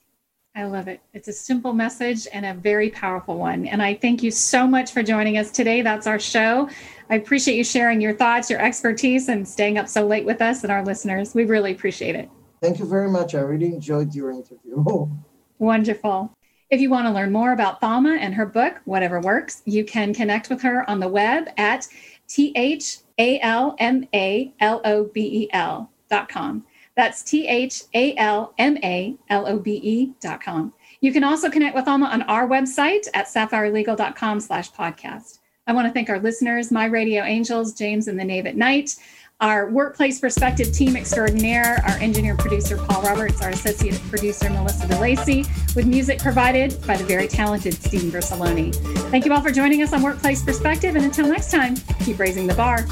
I 0.56 0.64
love 0.66 0.88
it. 0.88 1.00
It's 1.14 1.28
a 1.28 1.34
simple 1.34 1.74
message 1.74 2.28
and 2.34 2.46
a 2.46 2.54
very 2.54 2.90
powerful 2.90 3.38
one. 3.38 3.68
And 3.68 3.82
I 3.82 3.94
thank 3.94 4.24
you 4.24 4.32
so 4.32 4.68
much 4.68 4.92
for 4.92 5.04
joining 5.04 5.38
us 5.38 5.52
today. 5.52 5.82
That's 5.82 6.08
our 6.08 6.20
show. 6.20 6.68
I 7.10 7.16
appreciate 7.16 7.56
you 7.56 7.64
sharing 7.64 8.02
your 8.02 8.14
thoughts, 8.14 8.50
your 8.50 8.60
expertise, 8.60 9.30
and 9.30 9.48
staying 9.48 9.78
up 9.78 9.88
so 9.88 10.06
late 10.06 10.26
with 10.26 10.42
us 10.42 10.64
and 10.64 10.72
our 10.72 10.84
listeners. 10.84 11.36
We 11.36 11.46
really 11.46 11.72
appreciate 11.72 12.16
it. 12.16 12.30
Thank 12.62 12.80
you 12.80 12.86
very 12.86 13.10
much. 13.10 13.36
I 13.36 13.42
really 13.42 13.68
enjoyed 13.68 14.14
your 14.14 14.32
interview. 14.32 14.84
Wonderful. 15.60 16.36
If 16.70 16.80
you 16.80 16.90
want 16.90 17.08
to 17.08 17.14
learn 17.14 17.32
more 17.32 17.52
about 17.52 17.82
Thalma 17.82 18.18
and 18.18 18.34
her 18.34 18.46
book, 18.46 18.80
Whatever 18.86 19.20
Works, 19.20 19.62
you 19.66 19.84
can 19.84 20.14
connect 20.14 20.50
with 20.50 20.62
her 20.62 20.90
on 20.90 21.00
the 21.00 21.08
web 21.08 21.50
at 21.58 21.88
T 22.28 22.54
H 22.56 23.00
A 23.18 23.40
L 23.42 23.76
M 23.80 24.08
A 24.14 24.54
L 24.60 24.82
O 24.86 25.04
B 25.06 25.22
E 25.22 25.50
L 25.52 25.92
dot 26.10 26.30
com. 26.30 26.66
That's 26.96 27.24
T 27.24 27.48
H 27.48 27.84
A 27.94 28.16
L 28.16 28.54
M 28.58 28.78
A 28.84 29.16
L 29.30 29.48
O 29.48 29.60
B 29.60 29.80
E 29.84 30.14
dot 30.22 30.42
com. 30.42 30.74
You 31.02 31.12
can 31.12 31.24
also 31.24 31.50
connect 31.50 31.76
with 31.76 31.86
Thalma 31.86 32.06
on 32.06 32.22
our 32.24 32.48
website 32.48 33.08
at 33.14 33.28
sapphirelegal.com 33.28 34.40
slash 34.40 34.72
podcast. 34.72 35.40
I 35.66 35.74
want 35.74 35.88
to 35.88 35.94
thank 35.94 36.10
our 36.10 36.20
listeners, 36.20 36.72
my 36.72 36.86
radio 36.86 37.24
angels, 37.24 37.74
James 37.74 38.08
and 38.08 38.20
the 38.20 38.24
Knave 38.26 38.48
at 38.48 38.58
Night, 38.58 38.96
our 39.42 39.70
workplace 39.70 40.20
perspective 40.20 40.74
team 40.74 40.98
extraordinaire, 40.98 41.82
our 41.88 41.98
engineer 42.00 42.36
producer 42.36 42.78
Paul 42.78 43.02
Roberts, 43.04 43.42
our 43.42 43.52
associate 43.52 44.00
producer 44.10 44.50
Melissa 44.50 44.86
DeLacy, 44.86 45.76
with 45.76 45.86
music 45.86 46.20
provided 46.20 46.80
by 46.86 46.98
the 46.98 47.06
very 47.06 47.28
talented 47.28 47.74
Steve 47.76 48.12
Versaloni. 48.12 48.76
Thank 49.10 49.26
you 49.26 49.34
all 49.34 49.42
for 49.42 49.52
joining 49.52 49.82
us 49.82 49.94
on 49.94 50.02
Workplace 50.04 50.44
Perspective, 50.44 50.96
and 50.96 51.06
until 51.06 51.28
next 51.28 51.52
time, 51.52 51.76
keep 52.04 52.20
raising 52.20 52.48
the 52.48 52.56
bar. 52.56 52.86